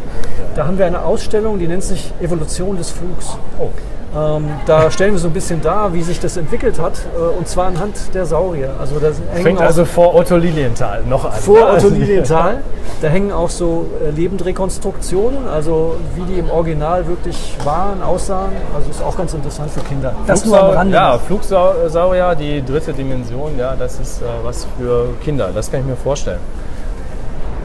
Da 0.54 0.66
haben 0.66 0.78
wir 0.78 0.86
eine 0.86 1.02
Ausstellung, 1.02 1.58
die 1.58 1.68
nennt 1.68 1.84
sich 1.84 2.10
Evolution 2.22 2.78
des 2.78 2.90
Flugs. 2.90 3.36
Oh. 3.58 3.68
Ähm, 4.16 4.48
da 4.66 4.90
stellen 4.92 5.12
wir 5.12 5.18
so 5.18 5.26
ein 5.26 5.32
bisschen 5.32 5.60
dar, 5.60 5.92
wie 5.92 6.02
sich 6.02 6.20
das 6.20 6.36
entwickelt 6.36 6.80
hat, 6.80 6.92
äh, 7.16 7.36
und 7.36 7.48
zwar 7.48 7.66
anhand 7.66 8.14
der 8.14 8.26
Saurier. 8.26 8.70
Also 8.78 9.00
das 9.00 9.16
Fängt 9.42 9.60
also 9.60 9.84
vor 9.84 10.14
Otto 10.14 10.36
Lilienthal 10.36 11.02
noch 11.08 11.24
an. 11.24 11.32
Vor 11.32 11.72
Otto 11.72 11.88
Lilienthal. 11.88 12.60
Da 13.02 13.08
hängen 13.08 13.32
auch 13.32 13.50
so 13.50 13.86
äh, 14.00 14.10
Lebendrekonstruktionen, 14.10 15.48
also 15.48 15.96
wie 16.14 16.22
die 16.32 16.38
im 16.38 16.48
Original 16.48 17.06
wirklich 17.08 17.56
waren, 17.64 18.02
aussahen. 18.02 18.52
Also 18.74 18.88
ist 18.88 19.02
auch 19.02 19.16
ganz 19.16 19.34
interessant 19.34 19.72
für 19.72 19.80
Kinder. 19.80 20.14
Das 20.26 20.44
nur 20.44 20.78
am. 20.78 20.90
Ja, 20.90 21.18
Flugsaurier, 21.18 22.36
die 22.36 22.64
dritte 22.64 22.92
Dimension, 22.92 23.58
ja, 23.58 23.74
das 23.74 23.98
ist 23.98 24.22
äh, 24.22 24.26
was 24.44 24.66
für 24.78 25.08
Kinder. 25.24 25.50
Das 25.52 25.70
kann 25.70 25.80
ich 25.80 25.86
mir 25.86 25.96
vorstellen. 25.96 26.38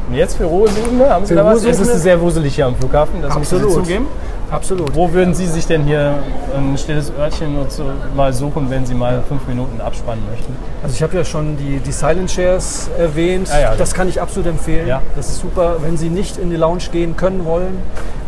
Und 0.09 0.15
jetzt 0.15 0.37
für 0.37 0.45
Ruhesuchende, 0.45 1.07
haben 1.07 1.25
Sie 1.25 1.35
für 1.35 1.39
da 1.39 1.45
was? 1.45 1.63
Es 1.63 1.79
ist 1.79 2.01
sehr 2.01 2.19
wuselig 2.19 2.55
hier 2.55 2.65
am 2.65 2.75
Flughafen, 2.75 3.21
das 3.21 3.35
Absolut. 3.35 3.65
muss 3.65 3.77
ich 3.77 3.83
zugeben. 3.83 4.07
Absolut. 4.51 4.95
Wo 4.95 5.11
würden 5.13 5.33
Sie 5.33 5.45
sich 5.45 5.67
denn 5.67 5.83
hier 5.83 6.15
ein 6.55 6.77
stilles 6.77 7.11
Örtchen 7.17 7.55
so 7.69 7.83
mal 8.15 8.33
suchen, 8.33 8.69
wenn 8.69 8.85
Sie 8.85 8.95
mal 8.95 9.21
fünf 9.27 9.47
Minuten 9.47 9.79
abspannen 9.79 10.23
möchten? 10.29 10.55
Also 10.81 10.95
ich 10.95 11.03
habe 11.03 11.15
ja 11.17 11.23
schon 11.23 11.55
die, 11.57 11.79
die 11.79 11.91
Silent 11.91 12.31
Shares 12.31 12.89
erwähnt. 12.97 13.49
Ah 13.53 13.59
ja, 13.59 13.75
das 13.75 13.93
kann 13.93 14.09
ich 14.09 14.19
absolut 14.19 14.49
empfehlen. 14.49 14.87
Ja. 14.87 15.01
Das 15.15 15.29
ist 15.29 15.41
super. 15.41 15.77
Wenn 15.81 15.97
Sie 15.97 16.09
nicht 16.09 16.37
in 16.37 16.49
die 16.49 16.55
Lounge 16.55 16.83
gehen 16.91 17.15
können 17.15 17.45
wollen, 17.45 17.77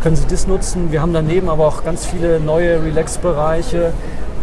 können 0.04 0.16
Sie 0.16 0.28
das 0.28 0.48
nutzen. 0.48 0.92
Wir 0.92 1.02
haben 1.02 1.14
daneben 1.14 1.50
aber 1.50 1.68
auch 1.68 1.84
ganz 1.84 2.06
viele 2.06 2.40
neue 2.40 2.84
Relax-Bereiche, 2.84 3.94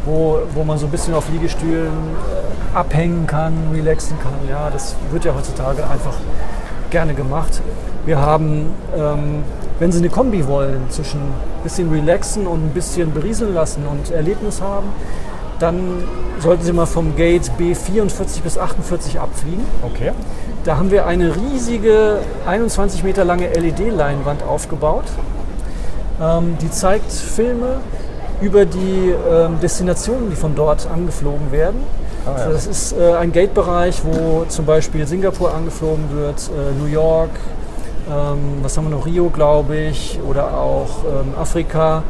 wo, 0.04 0.40
wo 0.54 0.64
man 0.64 0.78
so 0.78 0.86
ein 0.86 0.90
bisschen 0.90 1.14
auf 1.14 1.28
Liegestühlen 1.30 1.92
äh, 1.92 2.76
abhängen 2.76 3.26
kann, 3.26 3.54
relaxen 3.72 4.18
kann. 4.20 4.32
Ja, 4.48 4.68
das 4.70 4.96
wird 5.10 5.24
ja 5.24 5.34
heutzutage 5.34 5.84
einfach 5.88 6.14
gerne 6.90 7.14
gemacht. 7.14 7.60
Wir 8.04 8.18
haben 8.18 8.74
ähm, 8.96 9.44
wenn 9.78 9.92
Sie 9.92 9.98
eine 9.98 10.08
Kombi 10.08 10.46
wollen 10.46 10.90
zwischen 10.90 11.20
bisschen 11.62 11.90
relaxen 11.90 12.46
und 12.46 12.66
ein 12.66 12.70
bisschen 12.70 13.12
berieseln 13.12 13.54
lassen 13.54 13.84
und 13.86 14.10
Erlebnis 14.10 14.60
haben, 14.60 14.88
dann 15.58 16.04
sollten 16.40 16.64
Sie 16.64 16.72
mal 16.72 16.86
vom 16.86 17.16
Gate 17.16 17.50
B44 17.58 18.42
bis 18.42 18.58
48 18.58 19.18
abfliegen. 19.18 19.64
Okay. 19.82 20.12
Da 20.64 20.76
haben 20.76 20.90
wir 20.90 21.06
eine 21.06 21.34
riesige 21.34 22.18
21 22.46 23.02
Meter 23.02 23.24
lange 23.24 23.48
LED-Leinwand 23.48 24.42
aufgebaut. 24.42 25.04
Ähm, 26.20 26.56
die 26.60 26.70
zeigt 26.70 27.10
Filme 27.12 27.80
über 28.40 28.64
die 28.64 29.14
ähm, 29.30 29.58
Destinationen, 29.60 30.30
die 30.30 30.36
von 30.36 30.54
dort 30.54 30.88
angeflogen 30.88 31.50
werden. 31.50 31.80
Ah, 32.24 32.30
ja. 32.30 32.36
also 32.36 32.52
das 32.52 32.66
ist 32.66 32.92
äh, 32.92 33.14
ein 33.14 33.32
Gate-Bereich, 33.32 34.02
wo 34.04 34.44
zum 34.48 34.64
Beispiel 34.64 35.06
Singapur 35.06 35.54
angeflogen 35.54 36.04
wird, 36.12 36.50
äh, 36.50 36.78
New 36.80 36.86
York, 36.86 37.30
ähm, 38.10 38.58
was 38.62 38.76
haben 38.76 38.84
wir 38.84 38.96
noch, 38.96 39.06
Rio, 39.06 39.30
glaube 39.30 39.76
ich, 39.76 40.18
oder 40.26 40.54
auch 40.54 41.04
ähm, 41.04 41.34
Afrika. 41.38 42.02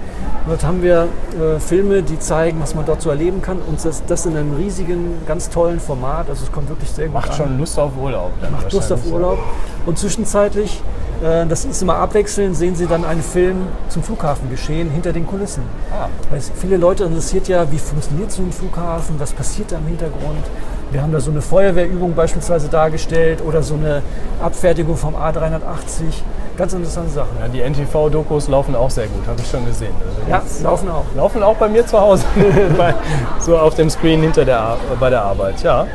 dort 0.46 0.64
haben 0.64 0.82
wir 0.82 1.08
äh, 1.38 1.58
Filme, 1.58 2.02
die 2.02 2.18
zeigen, 2.18 2.61
was 2.61 2.74
man 2.74 2.87
dort 2.87 3.02
so 3.02 3.11
erleben 3.11 3.42
kann. 3.42 3.58
Und 3.66 3.84
das, 3.84 4.04
das 4.06 4.26
in 4.26 4.37
einem 4.37 4.54
riesigen, 4.54 5.14
ganz 5.26 5.50
tollen 5.50 5.80
Format. 5.80 6.28
Also 6.28 6.44
es 6.44 6.52
kommt 6.52 6.68
wirklich 6.68 6.90
sehr 6.90 7.06
gut 7.06 7.14
Macht 7.14 7.30
an. 7.30 7.37
schon 7.37 7.58
Lust 7.58 7.78
auf 7.78 7.92
Urlaub. 7.96 8.32
Macht 8.50 8.72
Lust 8.72 8.92
auf 8.92 9.04
Urlaub. 9.11 9.38
Und 9.87 9.98
zwischenzeitlich, 9.98 10.82
das 11.20 11.64
ist 11.64 11.83
immer 11.83 11.96
abwechselnd, 11.96 12.57
sehen 12.57 12.76
Sie 12.76 12.87
dann 12.87 13.04
einen 13.04 13.22
Film 13.22 13.66
zum 13.88 14.02
Flughafen 14.02 14.50
geschehen, 14.50 14.90
hinter 14.90 15.12
den 15.12 15.26
Kulissen. 15.26 15.62
Ah. 15.92 16.09
Weil 16.31 16.40
viele 16.40 16.76
Leute 16.76 17.04
interessiert 17.04 17.48
ja, 17.48 17.70
wie 17.70 17.78
funktioniert 17.78 18.31
so 18.31 18.42
ein 18.42 18.52
Flughafen, 18.52 19.18
was 19.18 19.33
passiert 19.33 19.72
da 19.72 19.78
im 19.78 19.87
Hintergrund. 19.87 20.44
Wir 20.90 21.02
haben 21.02 21.12
da 21.12 21.20
so 21.20 21.31
eine 21.31 21.42
Feuerwehrübung 21.42 22.14
beispielsweise 22.14 22.68
dargestellt 22.68 23.42
oder 23.46 23.62
so 23.62 23.74
eine 23.74 24.02
Abfertigung 24.42 24.96
vom 24.96 25.14
A380. 25.16 26.22
Ganz 26.57 26.72
interessante 26.72 27.11
Sachen. 27.11 27.37
Ja, 27.40 27.48
die 27.48 27.61
NTV-Dokus 27.61 28.48
laufen 28.48 28.74
auch 28.74 28.90
sehr 28.90 29.07
gut, 29.07 29.26
habe 29.26 29.40
ich 29.40 29.48
schon 29.50 29.64
gesehen. 29.66 29.92
Also 30.00 30.31
ja, 30.31 30.42
laufen 30.62 30.88
auch. 30.88 31.04
Laufen 31.14 31.42
auch 31.42 31.57
bei 31.57 31.68
mir 31.68 31.87
zu 31.87 32.00
Hause, 32.00 32.24
so 33.38 33.59
auf 33.59 33.74
dem 33.74 33.90
Screen 33.90 34.22
hinter 34.22 34.44
der, 34.44 34.76
bei 34.98 35.11
der 35.11 35.22
Arbeit. 35.22 35.62
Ja, 35.62 35.87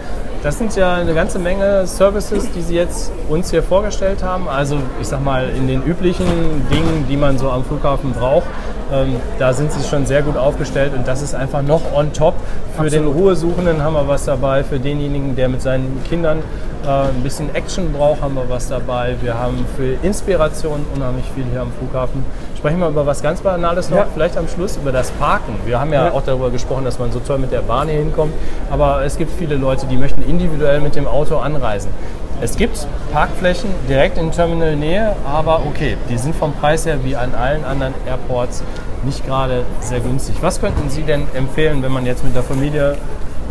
das 0.43 0.57
sind 0.57 0.75
ja 0.75 0.95
eine 0.95 1.13
ganze 1.13 1.39
Menge 1.39 1.87
Services, 1.87 2.51
die 2.51 2.61
Sie 2.61 2.75
jetzt 2.75 3.13
uns 3.29 3.49
hier 3.49 3.63
vorgestellt 3.63 4.21
haben. 4.21 4.49
Also 4.49 4.77
ich 4.99 5.07
sag 5.07 5.23
mal 5.23 5.49
in 5.49 5.67
den 5.67 5.81
üblichen 5.83 6.27
Dingen, 6.69 7.05
die 7.09 7.15
man 7.15 7.37
so 7.37 7.49
am 7.49 7.63
Flughafen 7.63 8.11
braucht. 8.11 8.45
Ähm, 8.91 9.15
da 9.39 9.53
sind 9.53 9.71
sie 9.71 9.87
schon 9.87 10.05
sehr 10.05 10.21
gut 10.21 10.35
aufgestellt 10.35 10.91
und 10.93 11.07
das 11.07 11.21
ist 11.21 11.33
einfach 11.33 11.61
noch 11.61 11.81
on 11.95 12.11
top. 12.11 12.35
Für 12.75 12.83
Absolut. 12.83 12.93
den 12.93 13.07
Ruhesuchenden 13.07 13.81
haben 13.81 13.93
wir 13.93 14.07
was 14.07 14.25
dabei, 14.25 14.65
für 14.65 14.79
denjenigen, 14.79 15.37
der 15.37 15.47
mit 15.47 15.61
seinen 15.61 16.03
Kindern 16.03 16.39
äh, 16.85 16.89
ein 16.89 17.23
bisschen 17.23 17.55
Action 17.55 17.93
braucht, 17.93 18.21
haben 18.21 18.35
wir 18.35 18.49
was 18.49 18.67
dabei. 18.67 19.15
Wir 19.21 19.35
haben 19.35 19.65
für 19.77 19.95
Inspiration 20.05 20.85
unheimlich 20.93 21.25
viel 21.33 21.45
hier 21.49 21.61
am 21.61 21.71
Flughafen. 21.71 22.25
Sprechen 22.63 22.79
wir 22.79 22.87
über 22.87 23.05
was 23.05 23.21
ganz 23.21 23.41
Banales 23.41 23.89
noch, 23.89 23.97
ja. 23.97 24.07
vielleicht 24.13 24.37
am 24.37 24.47
Schluss 24.47 24.77
über 24.77 24.93
das 24.93 25.11
Parken. 25.11 25.53
Wir 25.65 25.81
haben 25.81 25.91
ja, 25.91 26.05
ja, 26.05 26.11
auch 26.13 26.23
darüber 26.23 26.49
gesprochen, 26.49 26.85
dass 26.85 26.97
man 26.97 27.11
so 27.11 27.19
toll 27.19 27.37
mit 27.37 27.51
der 27.51 27.59
Bahn 27.59 27.89
hier 27.89 27.97
hinkommt, 27.97 28.31
aber 28.71 29.03
es 29.03 29.17
gibt 29.17 29.31
viele 29.37 29.57
Leute, 29.57 29.85
die 29.85 29.97
möchten 29.97 30.23
individuell 30.23 30.79
mit 30.79 30.95
dem 30.95 31.05
Auto 31.05 31.35
anreisen. 31.39 31.91
Es 32.39 32.55
gibt 32.55 32.87
Parkflächen 33.11 33.69
direkt 33.89 34.17
in 34.17 34.31
Terminalnähe, 34.31 35.13
aber 35.25 35.63
okay, 35.67 35.97
die 36.09 36.17
sind 36.17 36.37
vom 36.37 36.53
Preis 36.53 36.85
her 36.85 36.99
wie 37.03 37.17
an 37.17 37.35
allen 37.35 37.65
anderen 37.65 37.95
Airports 38.07 38.63
nicht 39.03 39.25
gerade 39.25 39.65
sehr 39.81 39.99
günstig. 39.99 40.35
Was 40.39 40.61
könnten 40.61 40.89
Sie 40.89 41.01
denn 41.01 41.23
empfehlen, 41.33 41.83
wenn 41.83 41.91
man 41.91 42.05
jetzt 42.05 42.23
mit 42.23 42.33
der 42.33 42.43
Familie 42.43 42.95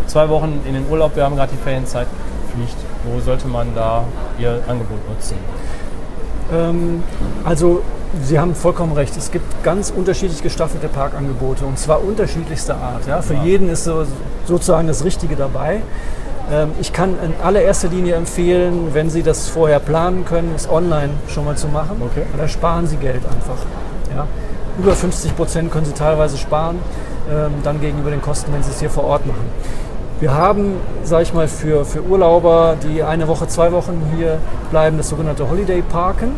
zwei 0.07 0.31
Wochen 0.31 0.63
in 0.67 0.73
den 0.73 0.89
Urlaub, 0.89 1.17
wir 1.17 1.25
haben 1.25 1.37
gerade 1.37 1.53
die 1.53 1.63
Ferienzeit, 1.63 2.07
fliegt? 2.55 2.77
Wo 3.05 3.21
sollte 3.21 3.47
man 3.47 3.75
da 3.75 4.05
Ihr 4.39 4.63
Angebot 4.67 5.07
nutzen? 5.07 5.37
Ähm, 6.51 7.03
also 7.45 7.83
Sie 8.21 8.39
haben 8.39 8.55
vollkommen 8.55 8.93
recht. 8.93 9.17
Es 9.17 9.31
gibt 9.31 9.65
ganz 9.65 9.91
unterschiedlich 9.91 10.43
gestaffelte 10.43 10.89
Parkangebote 10.89 11.65
und 11.65 11.79
zwar 11.79 12.05
unterschiedlichster 12.05 12.77
Art. 12.77 13.07
Ja? 13.07 13.23
Für 13.23 13.35
ja. 13.35 13.45
jeden 13.45 13.71
ist 13.71 13.85
so, 13.85 14.05
sozusagen 14.45 14.87
das 14.87 15.05
Richtige 15.05 15.35
dabei. 15.35 15.81
Ähm, 16.51 16.73
ich 16.81 16.93
kann 16.93 17.17
in 17.25 17.33
allererster 17.43 17.89
Linie 17.89 18.17
empfehlen, 18.17 18.91
wenn 18.93 19.09
Sie 19.09 19.23
das 19.23 19.49
vorher 19.49 19.79
planen 19.79 20.27
können, 20.27 20.53
es 20.55 20.69
online 20.69 21.11
schon 21.29 21.47
mal 21.47 21.57
zu 21.57 21.69
machen. 21.69 22.03
Okay. 22.05 22.27
Da 22.37 22.47
sparen 22.49 22.87
Sie 22.87 22.97
Geld 22.97 23.23
einfach. 23.25 23.65
Ja? 24.15 24.27
Über 24.79 24.93
50 24.93 25.35
Prozent 25.35 25.71
können 25.71 25.87
Sie 25.87 25.93
teilweise 25.93 26.37
sparen, 26.37 26.79
ähm, 27.31 27.53
dann 27.63 27.81
gegenüber 27.81 28.11
den 28.11 28.21
Kosten, 28.21 28.53
wenn 28.53 28.63
Sie 28.63 28.71
es 28.71 28.81
hier 28.81 28.91
vor 28.91 29.05
Ort 29.05 29.27
machen. 29.27 29.45
Wir 30.21 30.35
haben, 30.35 30.77
sage 31.03 31.25
ich 31.25 31.35
mal, 31.35 31.49
für, 31.49 31.85
für 31.85 32.03
Urlauber, 32.03 32.77
die 32.83 33.03
eine 33.03 33.27
Woche, 33.27 33.49
zwei 33.49 33.73
Wochen 33.73 34.01
hier 34.17 34.39
bleiben, 34.71 34.97
das 34.97 35.09
sogenannte 35.09 35.49
Holiday 35.49 35.83
Parken. 35.83 36.33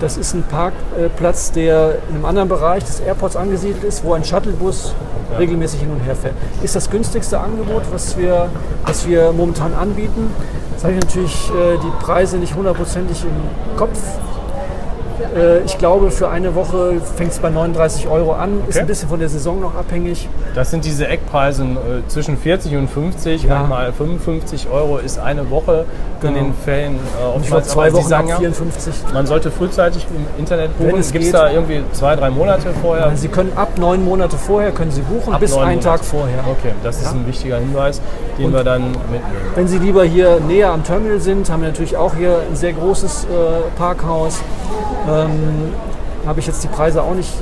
Das 0.00 0.16
ist 0.16 0.34
ein 0.34 0.42
Parkplatz, 0.44 1.52
der 1.52 1.96
in 2.08 2.16
einem 2.16 2.24
anderen 2.24 2.48
Bereich 2.48 2.84
des 2.84 3.00
Airports 3.00 3.36
angesiedelt 3.36 3.84
ist, 3.84 4.02
wo 4.02 4.14
ein 4.14 4.24
Shuttlebus 4.24 4.94
ja. 5.30 5.36
regelmäßig 5.36 5.80
hin 5.80 5.90
und 5.90 6.00
her 6.00 6.16
fährt. 6.16 6.34
Ist 6.62 6.74
das 6.74 6.88
günstigste 6.88 7.38
Angebot, 7.38 7.82
was 7.92 8.16
wir, 8.16 8.48
was 8.86 9.06
wir 9.06 9.32
momentan 9.32 9.74
anbieten. 9.74 10.32
Jetzt 10.72 10.84
habe 10.84 10.94
ich 10.94 11.00
natürlich 11.00 11.50
äh, 11.50 11.76
die 11.76 12.02
Preise 12.02 12.38
nicht 12.38 12.54
hundertprozentig 12.54 13.24
im 13.24 13.76
Kopf. 13.76 13.98
Äh, 15.36 15.60
ich 15.64 15.76
glaube, 15.76 16.10
für 16.10 16.30
eine 16.30 16.54
Woche 16.54 17.00
fängt 17.16 17.32
es 17.32 17.38
bei 17.38 17.50
39 17.50 18.08
Euro 18.08 18.32
an. 18.32 18.60
Okay. 18.60 18.70
Ist 18.70 18.78
ein 18.78 18.86
bisschen 18.86 19.08
von 19.10 19.20
der 19.20 19.28
Saison 19.28 19.60
noch 19.60 19.74
abhängig. 19.74 20.30
Das 20.54 20.70
sind 20.70 20.84
diese 20.84 21.06
Eckpreise 21.06 21.62
äh, 21.62 22.08
zwischen 22.08 22.36
40 22.36 22.76
und 22.76 22.88
50, 22.88 23.44
ja. 23.44 23.58
manchmal 23.58 23.92
55 23.92 24.68
Euro 24.70 24.98
ist 24.98 25.18
eine 25.18 25.50
Woche 25.50 25.84
genau. 26.20 26.36
in 26.36 26.44
den 26.44 26.54
Ferien. 26.54 26.96
Äh, 26.96 27.36
und 27.36 27.42
ich 27.42 27.48
glaube, 27.48 27.62
zwei 27.64 27.92
Wochen 27.92 28.08
sagen, 28.08 28.28
54. 28.28 28.94
Man 29.12 29.26
sollte 29.26 29.50
frühzeitig 29.50 30.06
im 30.10 30.26
Internet 30.38 30.76
buchen. 30.76 31.00
Gibt 31.12 31.24
es 31.24 31.30
da 31.30 31.50
irgendwie 31.50 31.82
zwei, 31.92 32.16
drei 32.16 32.30
Monate 32.30 32.70
vorher? 32.82 33.16
Sie 33.16 33.28
können 33.28 33.52
ab 33.56 33.78
neun 33.78 34.04
Monate 34.04 34.36
vorher 34.36 34.72
können 34.72 34.90
Sie 34.90 35.02
buchen, 35.02 35.34
ab 35.34 35.40
bis 35.40 35.52
einen 35.52 35.78
Monate. 35.78 35.84
Tag 35.84 36.04
vorher. 36.04 36.40
Okay, 36.50 36.72
das 36.82 36.98
ist 36.98 37.04
ja. 37.04 37.10
ein 37.12 37.26
wichtiger 37.26 37.58
Hinweis, 37.58 38.00
den 38.38 38.46
und 38.46 38.52
wir 38.54 38.64
dann 38.64 38.90
mitnehmen. 38.90 39.22
Wenn 39.54 39.68
Sie 39.68 39.78
lieber 39.78 40.04
hier 40.04 40.40
näher 40.40 40.72
am 40.72 40.82
Terminal 40.82 41.20
sind, 41.20 41.50
haben 41.50 41.62
wir 41.62 41.68
natürlich 41.68 41.96
auch 41.96 42.14
hier 42.14 42.40
ein 42.48 42.56
sehr 42.56 42.72
großes 42.72 43.24
äh, 43.24 43.28
Parkhaus. 43.76 44.40
Ähm, 45.08 45.72
Habe 46.26 46.40
ich 46.40 46.46
jetzt 46.46 46.62
die 46.62 46.68
Preise 46.68 47.02
auch 47.02 47.14
nicht 47.14 47.32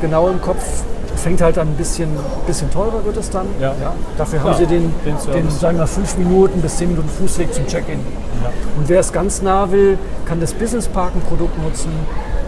genau 0.00 0.28
im 0.28 0.40
Kopf. 0.40 0.84
Fängt 1.16 1.40
halt 1.40 1.56
dann 1.56 1.68
ein 1.68 1.76
bisschen, 1.76 2.08
bisschen 2.46 2.70
teurer 2.70 3.04
wird 3.04 3.16
es 3.16 3.30
dann. 3.30 3.46
Ja. 3.60 3.74
ja. 3.80 3.94
Dafür 4.16 4.38
Klar, 4.40 4.52
haben 4.52 4.58
sie 4.58 4.66
den, 4.66 4.94
den, 5.04 5.16
den, 5.32 5.50
sagen 5.50 5.78
wir, 5.78 5.86
fünf 5.86 6.16
Minuten 6.18 6.60
bis 6.60 6.76
zehn 6.76 6.88
Minuten 6.88 7.08
Fußweg 7.08 7.52
zum 7.52 7.66
Check-in. 7.66 7.98
Ja. 8.42 8.50
Und 8.76 8.88
wer 8.88 9.00
es 9.00 9.12
ganz 9.12 9.42
nah 9.42 9.70
will, 9.70 9.98
kann 10.26 10.40
das 10.40 10.52
Business 10.52 10.88
Parken 10.88 11.20
Produkt 11.22 11.60
nutzen. 11.62 11.90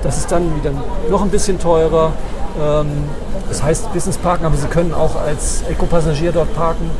Das 0.02 0.18
ist 0.18 0.30
dann 0.30 0.54
wieder 0.56 0.72
noch 1.10 1.22
ein 1.22 1.30
bisschen 1.30 1.58
teurer. 1.58 2.12
Ähm, 2.60 2.86
das 3.48 3.62
heißt 3.62 3.92
Business 3.92 4.18
Parken, 4.18 4.44
aber 4.44 4.56
Sie 4.56 4.66
können 4.66 4.92
auch 4.92 5.16
als 5.16 5.62
Eco-Passagier 5.70 6.32
dort 6.32 6.54
parken. 6.54 6.90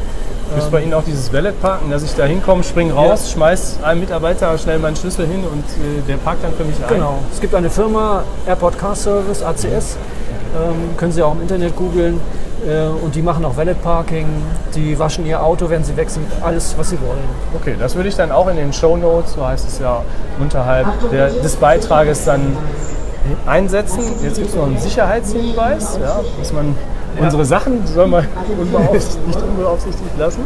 Ist 0.57 0.65
ähm, 0.65 0.71
bei 0.71 0.83
Ihnen 0.83 0.95
auch 0.95 1.05
dieses 1.05 1.33
Valet-Parken, 1.33 1.91
dass 1.91 2.03
ich 2.03 2.15
da 2.15 2.25
hinkomme, 2.25 2.63
springe 2.63 2.95
raus, 2.95 3.25
ja. 3.25 3.33
schmeiß 3.35 3.79
einem 3.83 4.01
Mitarbeiter 4.01 4.57
schnell 4.57 4.79
meinen 4.79 4.97
Schlüssel 4.97 5.27
hin 5.27 5.41
und 5.45 5.65
äh, 5.65 6.01
der 6.09 6.17
parkt 6.17 6.43
dann 6.43 6.55
für 6.55 6.65
mich 6.65 6.77
ein? 6.83 6.95
Genau. 6.95 7.19
Es 7.33 7.41
gibt 7.41 7.55
eine 7.55 7.69
Firma, 7.69 8.25
Airport 8.47 8.79
Car 8.79 8.95
Service, 8.95 9.43
ACS, 9.43 9.99
ähm, 10.57 10.97
können 10.97 11.13
Sie 11.13 11.23
auch 11.23 11.35
im 11.35 11.43
Internet 11.43 11.77
googeln. 11.77 12.21
Äh, 12.67 12.89
und 12.89 13.15
die 13.15 13.23
machen 13.23 13.45
auch 13.45 13.57
Valet 13.57 13.81
Parking, 13.83 14.27
die 14.75 14.99
waschen 14.99 15.25
ihr 15.27 15.43
Auto, 15.43 15.71
wenn 15.71 15.85
sie 15.85 15.97
wechseln, 15.97 16.27
alles, 16.43 16.75
was 16.77 16.91
sie 16.91 17.01
wollen. 17.01 17.23
Okay, 17.55 17.77
das 17.79 17.95
würde 17.95 18.09
ich 18.09 18.17
dann 18.17 18.33
auch 18.33 18.49
in 18.49 18.57
den 18.57 18.73
Show 18.73 18.97
Notes, 18.97 19.35
so 19.35 19.47
heißt 19.47 19.69
es 19.69 19.79
ja, 19.79 20.03
unterhalb 20.41 20.87
der, 21.13 21.31
des 21.31 21.55
Beitrages 21.55 22.25
dann 22.25 22.57
einsetzen. 23.47 24.01
Jetzt 24.23 24.39
gibt 24.39 24.49
es 24.51 24.57
noch 24.57 24.67
einen 24.67 24.79
Sicherheitshinweis, 24.79 25.99
ja, 26.03 26.21
dass 26.39 26.53
man 26.53 26.75
Ja. 27.17 27.25
Unsere 27.25 27.45
Sachen 27.45 27.87
sollen 27.87 28.11
wir 28.11 28.21
nicht 28.23 29.43
unbeaufsichtigt 29.43 30.19
lassen. 30.19 30.41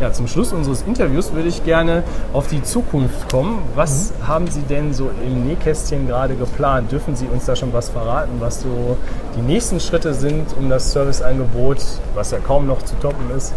Ja, 0.00 0.12
zum 0.12 0.28
Schluss 0.28 0.52
unseres 0.52 0.82
Interviews 0.82 1.32
würde 1.32 1.48
ich 1.48 1.64
gerne 1.64 2.04
auf 2.32 2.46
die 2.46 2.62
Zukunft 2.62 3.28
kommen. 3.32 3.58
Was 3.74 4.12
mhm. 4.12 4.28
haben 4.28 4.46
Sie 4.46 4.60
denn 4.60 4.94
so 4.94 5.10
im 5.26 5.44
Nähkästchen 5.44 6.06
gerade 6.06 6.36
geplant? 6.36 6.92
Dürfen 6.92 7.16
Sie 7.16 7.26
uns 7.26 7.46
da 7.46 7.56
schon 7.56 7.72
was 7.72 7.88
verraten, 7.88 8.30
was 8.38 8.60
so 8.60 8.96
die 9.36 9.42
nächsten 9.42 9.80
Schritte 9.80 10.14
sind, 10.14 10.54
um 10.56 10.68
das 10.68 10.92
Serviceangebot, 10.92 11.78
was 12.14 12.30
ja 12.30 12.38
kaum 12.38 12.68
noch 12.68 12.80
zu 12.82 12.94
toppen 13.00 13.28
ist, 13.36 13.52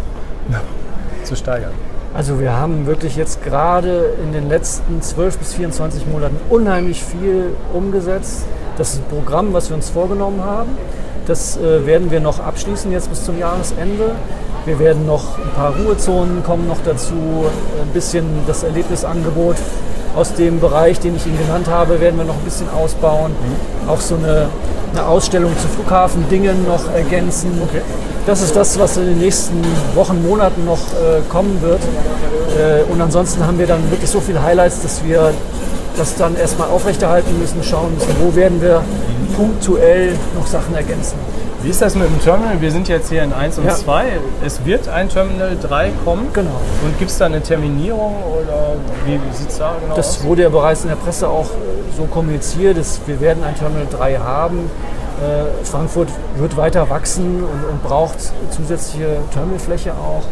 zu 1.22 1.36
steigern? 1.36 1.70
Also 2.12 2.40
wir 2.40 2.52
haben 2.52 2.86
wirklich 2.86 3.14
jetzt 3.14 3.44
gerade 3.44 4.12
in 4.20 4.32
den 4.32 4.48
letzten 4.48 5.00
12 5.00 5.38
bis 5.38 5.54
24 5.54 6.08
Monaten 6.08 6.36
unheimlich 6.50 7.04
viel 7.04 7.54
umgesetzt. 7.72 8.44
Das 8.76 8.94
ist 8.94 9.02
ein 9.02 9.04
Programm, 9.16 9.52
was 9.52 9.68
wir 9.68 9.76
uns 9.76 9.90
vorgenommen 9.90 10.42
haben. 10.42 10.70
Das 11.26 11.56
äh, 11.56 11.86
werden 11.86 12.10
wir 12.10 12.18
noch 12.18 12.40
abschließen 12.40 12.90
jetzt 12.90 13.08
bis 13.08 13.24
zum 13.24 13.38
Jahresende. 13.38 14.16
Wir 14.64 14.78
werden 14.78 15.06
noch 15.06 15.38
ein 15.38 15.50
paar 15.56 15.74
Ruhezonen 15.74 16.44
kommen 16.44 16.68
noch 16.68 16.78
dazu, 16.84 17.14
ein 17.80 17.88
bisschen 17.92 18.24
das 18.46 18.62
Erlebnisangebot 18.62 19.56
aus 20.14 20.34
dem 20.34 20.60
Bereich, 20.60 21.00
den 21.00 21.16
ich 21.16 21.26
Ihnen 21.26 21.38
genannt 21.38 21.68
habe, 21.68 22.00
werden 22.00 22.18
wir 22.18 22.24
noch 22.24 22.36
ein 22.36 22.44
bisschen 22.44 22.68
ausbauen. 22.70 23.32
Mhm. 23.32 23.88
Auch 23.88 24.00
so 24.00 24.14
eine, 24.14 24.48
eine 24.92 25.06
Ausstellung 25.06 25.52
zu 25.58 25.66
Flughafen-Dingen 25.68 26.66
noch 26.66 26.92
ergänzen. 26.92 27.60
Okay. 27.62 27.80
Das 28.26 28.40
ist 28.40 28.54
das, 28.54 28.78
was 28.78 28.96
in 28.98 29.06
den 29.06 29.18
nächsten 29.18 29.60
Wochen, 29.94 30.22
Monaten 30.22 30.64
noch 30.64 30.78
äh, 30.78 31.22
kommen 31.28 31.60
wird. 31.60 31.80
Äh, 32.56 32.84
und 32.92 33.00
ansonsten 33.00 33.44
haben 33.44 33.58
wir 33.58 33.66
dann 33.66 33.90
wirklich 33.90 34.10
so 34.10 34.20
viele 34.20 34.42
Highlights, 34.42 34.82
dass 34.82 35.04
wir 35.04 35.32
das 35.96 36.14
dann 36.16 36.36
erstmal 36.36 36.68
aufrechterhalten 36.68 37.36
müssen, 37.38 37.62
schauen 37.64 37.94
müssen, 37.94 38.14
wo 38.20 38.34
werden 38.36 38.62
wir 38.62 38.82
punktuell 39.36 40.14
noch 40.36 40.46
Sachen 40.46 40.74
ergänzen. 40.74 41.16
Wie 41.62 41.68
ist 41.68 41.80
das 41.80 41.94
mit 41.94 42.08
dem 42.08 42.20
Terminal? 42.20 42.60
Wir 42.60 42.72
sind 42.72 42.88
jetzt 42.88 43.08
hier 43.08 43.22
in 43.22 43.32
1 43.32 43.58
und 43.58 43.66
ja. 43.66 43.74
2. 43.74 44.04
Es 44.44 44.64
wird 44.64 44.88
ein 44.88 45.08
Terminal 45.08 45.56
3 45.56 45.92
kommen. 46.04 46.26
Genau. 46.32 46.60
Und 46.82 46.98
gibt 46.98 47.12
es 47.12 47.18
da 47.18 47.26
eine 47.26 47.40
Terminierung 47.40 48.16
oder 48.24 48.74
wie 49.06 49.20
sieht 49.32 49.48
es 49.48 49.58
da 49.58 49.76
genau 49.80 49.94
das 49.94 50.18
aus? 50.18 50.24
Wurde 50.24 50.42
ja 50.42 50.48
bereits 50.48 50.82
in 50.82 50.88
der 50.88 50.96
Presse 50.96 51.28
auch 51.28 51.48
so 51.96 52.04
kommuniziert. 52.06 52.78
Dass 52.78 53.00
wir 53.06 53.20
werden 53.20 53.44
ein 53.44 53.54
Terminal 53.54 53.86
3 53.92 54.16
haben. 54.18 54.70
Äh, 55.20 55.64
Frankfurt 55.64 56.08
wird 56.36 56.56
weiter 56.56 56.90
wachsen 56.90 57.44
und, 57.44 57.70
und 57.70 57.82
braucht 57.84 58.16
zusätzliche 58.50 59.18
Terminalfläche 59.32 59.92
auch. 59.92 60.24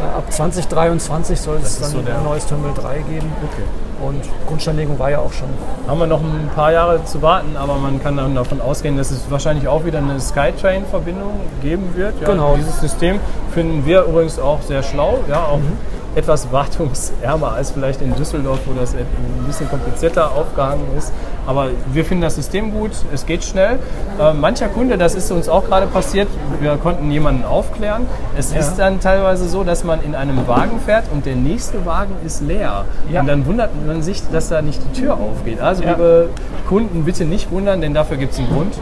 Äh, 0.00 0.16
ab 0.16 0.32
2023 0.32 1.38
soll 1.38 1.58
es 1.62 1.80
dann 1.80 1.90
so 1.90 1.98
ein 1.98 2.24
neues 2.24 2.46
Terminal 2.46 2.72
3 2.74 2.94
geben. 3.00 3.30
Okay. 3.52 3.64
Und 4.06 4.20
Grundsteinlegung 4.48 4.98
war 4.98 5.10
ja 5.10 5.18
auch 5.20 5.32
schon. 5.32 5.48
Haben 5.86 6.00
wir 6.00 6.06
noch 6.06 6.20
ein 6.20 6.50
paar 6.54 6.72
Jahre 6.72 7.04
zu 7.04 7.22
warten, 7.22 7.56
aber 7.56 7.76
man 7.76 8.02
kann 8.02 8.16
dann 8.16 8.34
davon 8.34 8.60
ausgehen, 8.60 8.96
dass 8.96 9.10
es 9.10 9.30
wahrscheinlich 9.30 9.68
auch 9.68 9.84
wieder 9.84 9.98
eine 9.98 10.20
Skytrain-Verbindung 10.20 11.40
geben 11.62 11.94
wird. 11.94 12.20
Ja, 12.20 12.28
genau. 12.28 12.56
Dieses 12.56 12.80
System 12.80 13.20
finden 13.52 13.86
wir 13.86 14.04
übrigens 14.04 14.38
auch 14.38 14.60
sehr 14.62 14.82
schlau. 14.82 15.20
Ja, 15.28 15.44
auch 15.44 15.58
mhm 15.58 15.76
etwas 16.14 16.52
wartungsärmer 16.52 17.52
als 17.52 17.70
vielleicht 17.70 18.02
in 18.02 18.14
Düsseldorf, 18.14 18.60
wo 18.66 18.78
das 18.78 18.94
ein 18.94 19.06
bisschen 19.46 19.68
komplizierter 19.68 20.32
aufgehangen 20.32 20.86
ist. 20.96 21.12
Aber 21.46 21.68
wir 21.92 22.04
finden 22.04 22.22
das 22.22 22.36
System 22.36 22.72
gut, 22.72 22.90
es 23.12 23.26
geht 23.26 23.44
schnell. 23.44 23.78
Äh, 24.20 24.32
mancher 24.32 24.68
Kunde, 24.68 24.98
das 24.98 25.14
ist 25.14 25.30
uns 25.32 25.48
auch 25.48 25.66
gerade 25.66 25.86
passiert, 25.86 26.28
wir 26.60 26.76
konnten 26.76 27.10
jemanden 27.10 27.44
aufklären. 27.44 28.06
Es 28.36 28.52
ja. 28.52 28.60
ist 28.60 28.76
dann 28.76 29.00
teilweise 29.00 29.48
so, 29.48 29.64
dass 29.64 29.84
man 29.84 30.02
in 30.02 30.14
einem 30.14 30.46
Wagen 30.46 30.78
fährt 30.84 31.04
und 31.12 31.26
der 31.26 31.34
nächste 31.34 31.84
Wagen 31.84 32.14
ist 32.24 32.42
leer. 32.42 32.84
Ja. 33.10 33.20
Und 33.20 33.26
dann 33.26 33.46
wundert 33.46 33.70
man 33.86 34.02
sich, 34.02 34.22
dass 34.30 34.48
da 34.48 34.62
nicht 34.62 34.80
die 34.84 35.00
Tür 35.00 35.14
aufgeht. 35.14 35.60
Also 35.60 35.82
ja. 35.82 35.92
liebe 35.92 36.28
Kunden, 36.68 37.04
bitte 37.04 37.24
nicht 37.24 37.50
wundern, 37.50 37.80
denn 37.80 37.94
dafür 37.94 38.16
gibt 38.18 38.34
es 38.34 38.38
einen 38.38 38.48
Grund. 38.48 38.74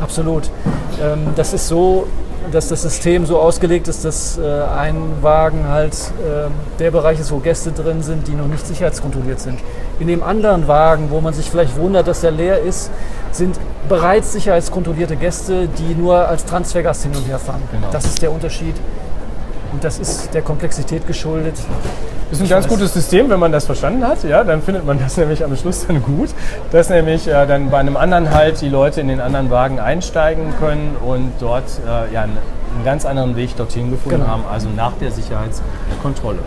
Absolut. 0.00 0.50
Ähm, 1.02 1.28
das 1.36 1.54
ist 1.54 1.68
so, 1.68 2.06
dass 2.52 2.68
das 2.68 2.82
System 2.82 3.26
so 3.26 3.38
ausgelegt 3.38 3.88
ist, 3.88 4.04
dass 4.04 4.38
äh, 4.38 4.42
ein 4.42 4.96
Wagen 5.22 5.68
halt 5.68 5.94
äh, 5.94 6.48
der 6.78 6.90
Bereich 6.90 7.20
ist, 7.20 7.32
wo 7.32 7.38
Gäste 7.38 7.72
drin 7.72 8.02
sind, 8.02 8.28
die 8.28 8.32
noch 8.32 8.46
nicht 8.46 8.66
sicherheitskontrolliert 8.66 9.40
sind. 9.40 9.58
In 9.98 10.06
dem 10.06 10.22
anderen 10.22 10.68
Wagen, 10.68 11.10
wo 11.10 11.20
man 11.20 11.34
sich 11.34 11.50
vielleicht 11.50 11.76
wundert, 11.76 12.06
dass 12.06 12.20
der 12.20 12.30
leer 12.30 12.60
ist, 12.60 12.90
sind 13.32 13.58
bereits 13.88 14.32
sicherheitskontrollierte 14.32 15.16
Gäste, 15.16 15.68
die 15.68 15.94
nur 15.94 16.28
als 16.28 16.44
Transfergast 16.44 17.02
hin 17.02 17.12
und 17.14 17.26
her 17.26 17.38
fahren. 17.38 17.62
Genau. 17.70 17.88
Das 17.90 18.04
ist 18.04 18.22
der 18.22 18.30
Unterschied. 18.32 18.74
Und 19.72 19.84
das 19.84 19.98
ist 19.98 20.32
der 20.32 20.42
Komplexität 20.42 21.06
geschuldet. 21.06 21.54
Ist 22.30 22.42
ein 22.42 22.48
ganz 22.48 22.66
gutes 22.66 22.92
System, 22.92 23.30
wenn 23.30 23.38
man 23.38 23.52
das 23.52 23.66
verstanden 23.66 24.04
hat. 24.06 24.24
Ja, 24.24 24.42
dann 24.42 24.60
findet 24.60 24.84
man 24.84 24.98
das 24.98 25.16
nämlich 25.16 25.44
am 25.44 25.56
Schluss 25.56 25.86
dann 25.86 26.02
gut, 26.02 26.30
dass 26.72 26.90
nämlich 26.90 27.28
äh, 27.28 27.46
dann 27.46 27.70
bei 27.70 27.78
einem 27.78 27.96
anderen 27.96 28.32
Halt 28.32 28.60
die 28.60 28.68
Leute 28.68 29.00
in 29.00 29.08
den 29.08 29.20
anderen 29.20 29.50
Wagen 29.50 29.78
einsteigen 29.78 30.52
können 30.58 30.96
und 31.04 31.32
dort 31.38 31.64
äh, 31.86 32.12
ja, 32.12 32.22
einen, 32.22 32.36
einen, 32.74 32.84
ganz 32.84 33.06
anderen 33.06 33.36
Weg 33.36 33.56
dorthin 33.56 33.90
gefunden 33.90 34.20
genau. 34.20 34.30
haben, 34.30 34.44
also 34.50 34.68
nach 34.74 34.92
der 35.00 35.12
Sicherheitskontrolle. 35.12 36.40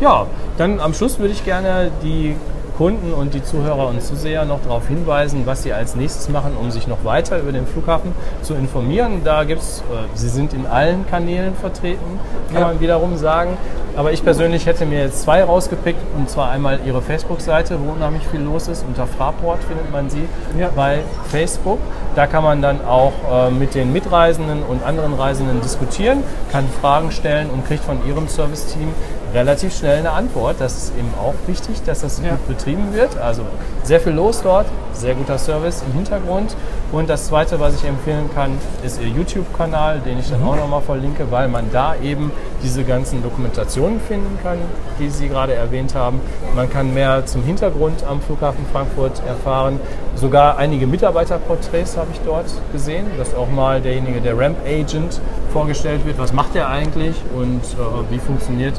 Ja, 0.00 0.26
dann 0.56 0.78
am 0.78 0.94
Schluss 0.94 1.18
würde 1.18 1.32
ich 1.32 1.44
gerne 1.44 1.90
die 2.02 2.36
Kunden 2.76 3.12
und 3.12 3.34
die 3.34 3.42
Zuhörer 3.42 3.88
und 3.88 4.02
Zuseher 4.02 4.44
noch 4.44 4.60
darauf 4.62 4.88
hinweisen, 4.88 5.42
was 5.44 5.62
sie 5.62 5.72
als 5.72 5.94
nächstes 5.94 6.28
machen, 6.28 6.52
um 6.60 6.70
sich 6.70 6.86
noch 6.86 7.04
weiter 7.04 7.38
über 7.38 7.52
den 7.52 7.66
Flughafen 7.66 8.12
zu 8.42 8.54
informieren. 8.54 9.22
Da 9.24 9.44
gibt 9.44 9.62
es, 9.62 9.80
äh, 9.80 9.82
sie 10.14 10.28
sind 10.28 10.52
in 10.54 10.66
allen 10.66 11.06
Kanälen 11.06 11.54
vertreten, 11.54 12.18
kann 12.52 12.62
ja. 12.62 12.66
man 12.68 12.80
wiederum 12.80 13.16
sagen. 13.16 13.56
Aber 13.96 14.12
ich 14.12 14.24
persönlich 14.24 14.66
hätte 14.66 14.86
mir 14.86 14.98
jetzt 14.98 15.22
zwei 15.22 15.44
rausgepickt, 15.44 16.00
und 16.16 16.28
zwar 16.28 16.50
einmal 16.50 16.80
ihre 16.84 17.00
Facebook-Seite, 17.00 17.78
wo 17.80 17.92
unheimlich 17.92 18.26
viel 18.26 18.40
los 18.40 18.66
ist. 18.66 18.84
Unter 18.84 19.06
Fraport 19.06 19.62
findet 19.62 19.92
man 19.92 20.10
sie 20.10 20.26
ja. 20.58 20.68
bei 20.74 20.98
Facebook. 21.30 21.78
Da 22.16 22.26
kann 22.26 22.42
man 22.42 22.60
dann 22.60 22.84
auch 22.84 23.12
äh, 23.30 23.50
mit 23.50 23.74
den 23.74 23.92
Mitreisenden 23.92 24.64
und 24.64 24.84
anderen 24.84 25.14
Reisenden 25.14 25.60
diskutieren, 25.60 26.24
kann 26.50 26.64
Fragen 26.80 27.12
stellen 27.12 27.50
und 27.50 27.66
kriegt 27.66 27.84
von 27.84 28.04
ihrem 28.06 28.26
Serviceteam 28.26 28.88
relativ 29.34 29.76
schnell 29.76 29.98
eine 29.98 30.12
Antwort. 30.12 30.56
Das 30.60 30.76
ist 30.76 30.92
eben 30.96 31.12
auch 31.20 31.34
wichtig, 31.46 31.82
dass 31.84 32.00
das 32.00 32.20
ja. 32.22 32.30
gut 32.30 32.48
betrieben 32.48 32.94
wird. 32.94 33.18
Also 33.18 33.42
sehr 33.82 34.00
viel 34.00 34.12
los 34.12 34.40
dort, 34.42 34.66
sehr 34.92 35.14
guter 35.14 35.38
Service 35.38 35.82
im 35.86 35.92
Hintergrund. 35.94 36.56
Und 36.92 37.10
das 37.10 37.26
Zweite, 37.26 37.58
was 37.58 37.74
ich 37.74 37.84
empfehlen 37.84 38.30
kann, 38.32 38.52
ist 38.84 39.00
Ihr 39.00 39.08
YouTube-Kanal, 39.08 40.00
den 40.00 40.20
ich 40.20 40.30
dann 40.30 40.40
mhm. 40.40 40.48
auch 40.48 40.56
nochmal 40.56 40.80
verlinke, 40.80 41.26
weil 41.30 41.48
man 41.48 41.70
da 41.72 41.96
eben 42.02 42.30
diese 42.62 42.84
ganzen 42.84 43.22
Dokumentationen 43.22 44.00
finden 44.00 44.38
kann, 44.42 44.58
die 44.98 45.10
Sie 45.10 45.28
gerade 45.28 45.54
erwähnt 45.54 45.94
haben. 45.94 46.20
Man 46.54 46.70
kann 46.70 46.94
mehr 46.94 47.26
zum 47.26 47.42
Hintergrund 47.42 48.04
am 48.04 48.20
Flughafen 48.20 48.64
Frankfurt 48.72 49.20
erfahren. 49.26 49.80
Sogar 50.14 50.56
einige 50.58 50.86
Mitarbeiterporträts 50.86 51.96
habe 51.96 52.08
ich 52.12 52.20
dort 52.20 52.46
gesehen, 52.72 53.06
dass 53.18 53.34
auch 53.34 53.50
mal 53.50 53.80
derjenige, 53.80 54.20
der 54.20 54.38
Ramp 54.38 54.58
Agent, 54.64 55.20
vorgestellt 55.52 56.04
wird. 56.04 56.18
Was 56.18 56.32
macht 56.32 56.56
er 56.56 56.68
eigentlich 56.68 57.16
und 57.36 57.62
äh, 57.62 58.12
wie 58.12 58.18
funktioniert 58.18 58.74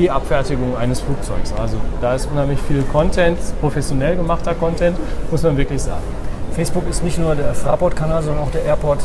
die 0.00 0.10
Abfertigung 0.10 0.76
eines 0.76 1.00
Flugzeugs. 1.00 1.52
Also 1.60 1.76
da 2.00 2.14
ist 2.14 2.28
unheimlich 2.30 2.58
viel 2.66 2.82
Content, 2.84 3.38
professionell 3.60 4.16
gemachter 4.16 4.54
Content, 4.54 4.96
muss 5.30 5.42
man 5.42 5.56
wirklich 5.56 5.82
sagen. 5.82 6.02
Facebook 6.52 6.88
ist 6.88 7.04
nicht 7.04 7.18
nur 7.18 7.34
der 7.34 7.54
Fraport-Kanal, 7.54 8.22
sondern 8.22 8.44
auch 8.44 8.50
der 8.50 8.64
Airport 8.64 9.00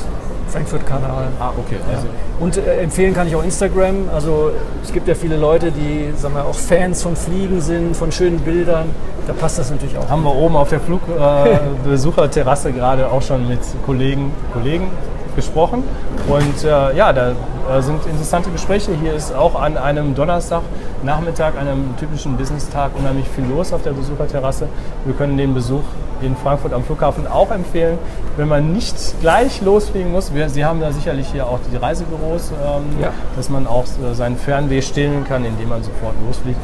Frankfurt-Kanal. 0.49 1.27
Ah, 1.39 1.51
okay. 1.57 1.77
Also. 1.93 2.07
Ja. 2.07 2.13
Und 2.39 2.57
äh, 2.57 2.81
empfehlen 2.81 3.13
kann 3.13 3.27
ich 3.27 3.35
auch 3.35 3.43
Instagram. 3.43 4.09
Also 4.13 4.51
es 4.83 4.93
gibt 4.93 5.07
ja 5.07 5.15
viele 5.15 5.37
Leute, 5.37 5.71
die 5.71 6.13
sagen 6.17 6.35
wir, 6.35 6.45
auch 6.45 6.55
Fans 6.55 7.03
von 7.03 7.15
Fliegen 7.15 7.61
sind, 7.61 7.95
von 7.95 8.11
schönen 8.11 8.39
Bildern. 8.39 8.89
Da 9.27 9.33
passt 9.33 9.59
das 9.59 9.71
natürlich 9.71 9.97
auch. 9.97 10.09
Haben 10.09 10.23
wir 10.23 10.33
oben 10.35 10.55
auf 10.55 10.69
der 10.69 10.79
Flugbesucherterrasse 10.79 12.69
äh, 12.69 12.73
gerade 12.73 13.11
auch 13.11 13.21
schon 13.21 13.47
mit 13.47 13.59
Kollegen, 13.85 14.31
Kollegen 14.53 14.87
gesprochen. 15.35 15.83
Und 16.27 16.63
äh, 16.63 16.95
ja, 16.95 17.13
da 17.13 17.31
äh, 17.31 17.81
sind 17.81 18.05
interessante 18.05 18.49
Gespräche. 18.49 18.91
Hier 19.01 19.13
ist 19.13 19.33
auch 19.33 19.59
an 19.59 19.77
einem 19.77 20.15
Donnerstagnachmittag, 20.15 21.57
einem 21.59 21.95
typischen 21.97 22.37
Business-Tag, 22.37 22.91
unheimlich 22.97 23.27
viel 23.27 23.45
los 23.45 23.73
auf 23.73 23.83
der 23.83 23.91
Besucherterrasse. 23.91 24.67
Wir 25.05 25.13
können 25.13 25.37
den 25.37 25.53
Besuch 25.53 25.83
in 26.21 26.35
Frankfurt 26.35 26.73
am 26.73 26.83
Flughafen 26.83 27.27
auch 27.27 27.51
empfehlen, 27.51 27.97
wenn 28.37 28.47
man 28.47 28.73
nicht 28.73 28.95
gleich 29.21 29.61
losfliegen 29.61 30.11
muss. 30.11 30.33
Wir, 30.33 30.49
Sie 30.49 30.65
haben 30.65 30.79
da 30.79 30.91
sicherlich 30.91 31.27
hier 31.27 31.47
auch 31.47 31.59
die 31.71 31.77
Reisebüros, 31.77 32.51
ähm, 32.51 33.01
ja. 33.01 33.11
dass 33.35 33.49
man 33.49 33.67
auch 33.67 33.83
äh, 33.83 34.13
seinen 34.13 34.37
Fernweh 34.37 34.81
stillen 34.81 35.25
kann, 35.25 35.45
indem 35.45 35.69
man 35.69 35.83
sofort 35.83 36.13
losfliegt. 36.25 36.59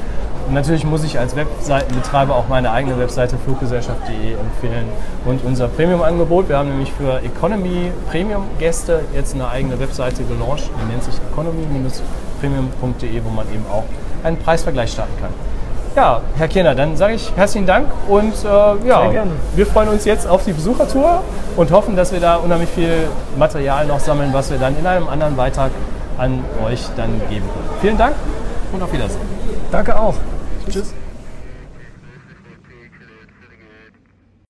Und 0.47 0.54
natürlich 0.54 0.84
muss 0.84 1.04
ich 1.04 1.19
als 1.19 1.36
Webseitenbetreiber 1.36 2.36
auch 2.36 2.47
meine 2.47 2.71
eigene 2.71 2.97
Webseite 2.99 3.38
fluggesellschaft.de 3.38 4.34
empfehlen. 4.34 4.86
Und 5.25 5.43
unser 5.43 5.67
Premium-Angebot, 5.67 6.49
wir 6.49 6.58
haben 6.58 6.69
nämlich 6.69 6.91
für 6.91 7.21
Economy 7.23 7.91
Premium-Gäste 8.10 9.01
jetzt 9.13 9.36
eine 9.36 9.47
eigene 9.47 9.80
Webseite 9.80 10.23
gelauncht, 10.23 10.69
die 10.82 10.91
nennt 10.91 11.04
sich 11.04 11.15
economy-premium.de, 11.32 13.23
wo 13.23 13.30
man 13.30 13.45
eben 13.54 13.65
auch 13.71 13.84
einen 14.23 14.38
Preisvergleich 14.38 14.91
starten 14.91 15.13
kann. 15.21 15.32
Ja, 15.95 16.21
Herr 16.38 16.47
Kirner, 16.47 16.73
dann 16.73 16.95
sage 16.95 17.15
ich 17.15 17.36
herzlichen 17.36 17.67
Dank 17.67 17.88
und 18.08 18.34
äh, 18.45 18.88
ja, 18.88 19.12
wir 19.56 19.65
freuen 19.65 19.89
uns 19.89 20.06
jetzt 20.06 20.25
auf 20.25 20.45
die 20.45 20.54
Besuchertour 20.54 21.21
und 21.58 21.71
hoffen, 21.71 21.97
dass 21.97 22.13
wir 22.13 22.21
da 22.21 22.38
unheimlich 22.38 22.69
viel 22.69 23.10
Material 23.38 23.86
noch 23.88 23.99
sammeln, 23.99 24.30
was 24.32 24.49
wir 24.49 24.58
dann 24.58 24.77
in 24.80 24.88
einem 24.88 25.10
anderen 25.10 25.36
Beitrag 25.36 25.71
an 26.17 26.45
euch 26.65 26.82
dann 26.95 27.19
geben 27.30 27.45
können. 27.54 27.80
Vielen 27.82 27.97
Dank 27.97 28.15
und 28.71 28.81
auf 28.81 28.93
Wiedersehen. 28.93 29.21
Danke 29.71 29.97
auch. 29.97 30.15
Tschüss. 30.69 30.93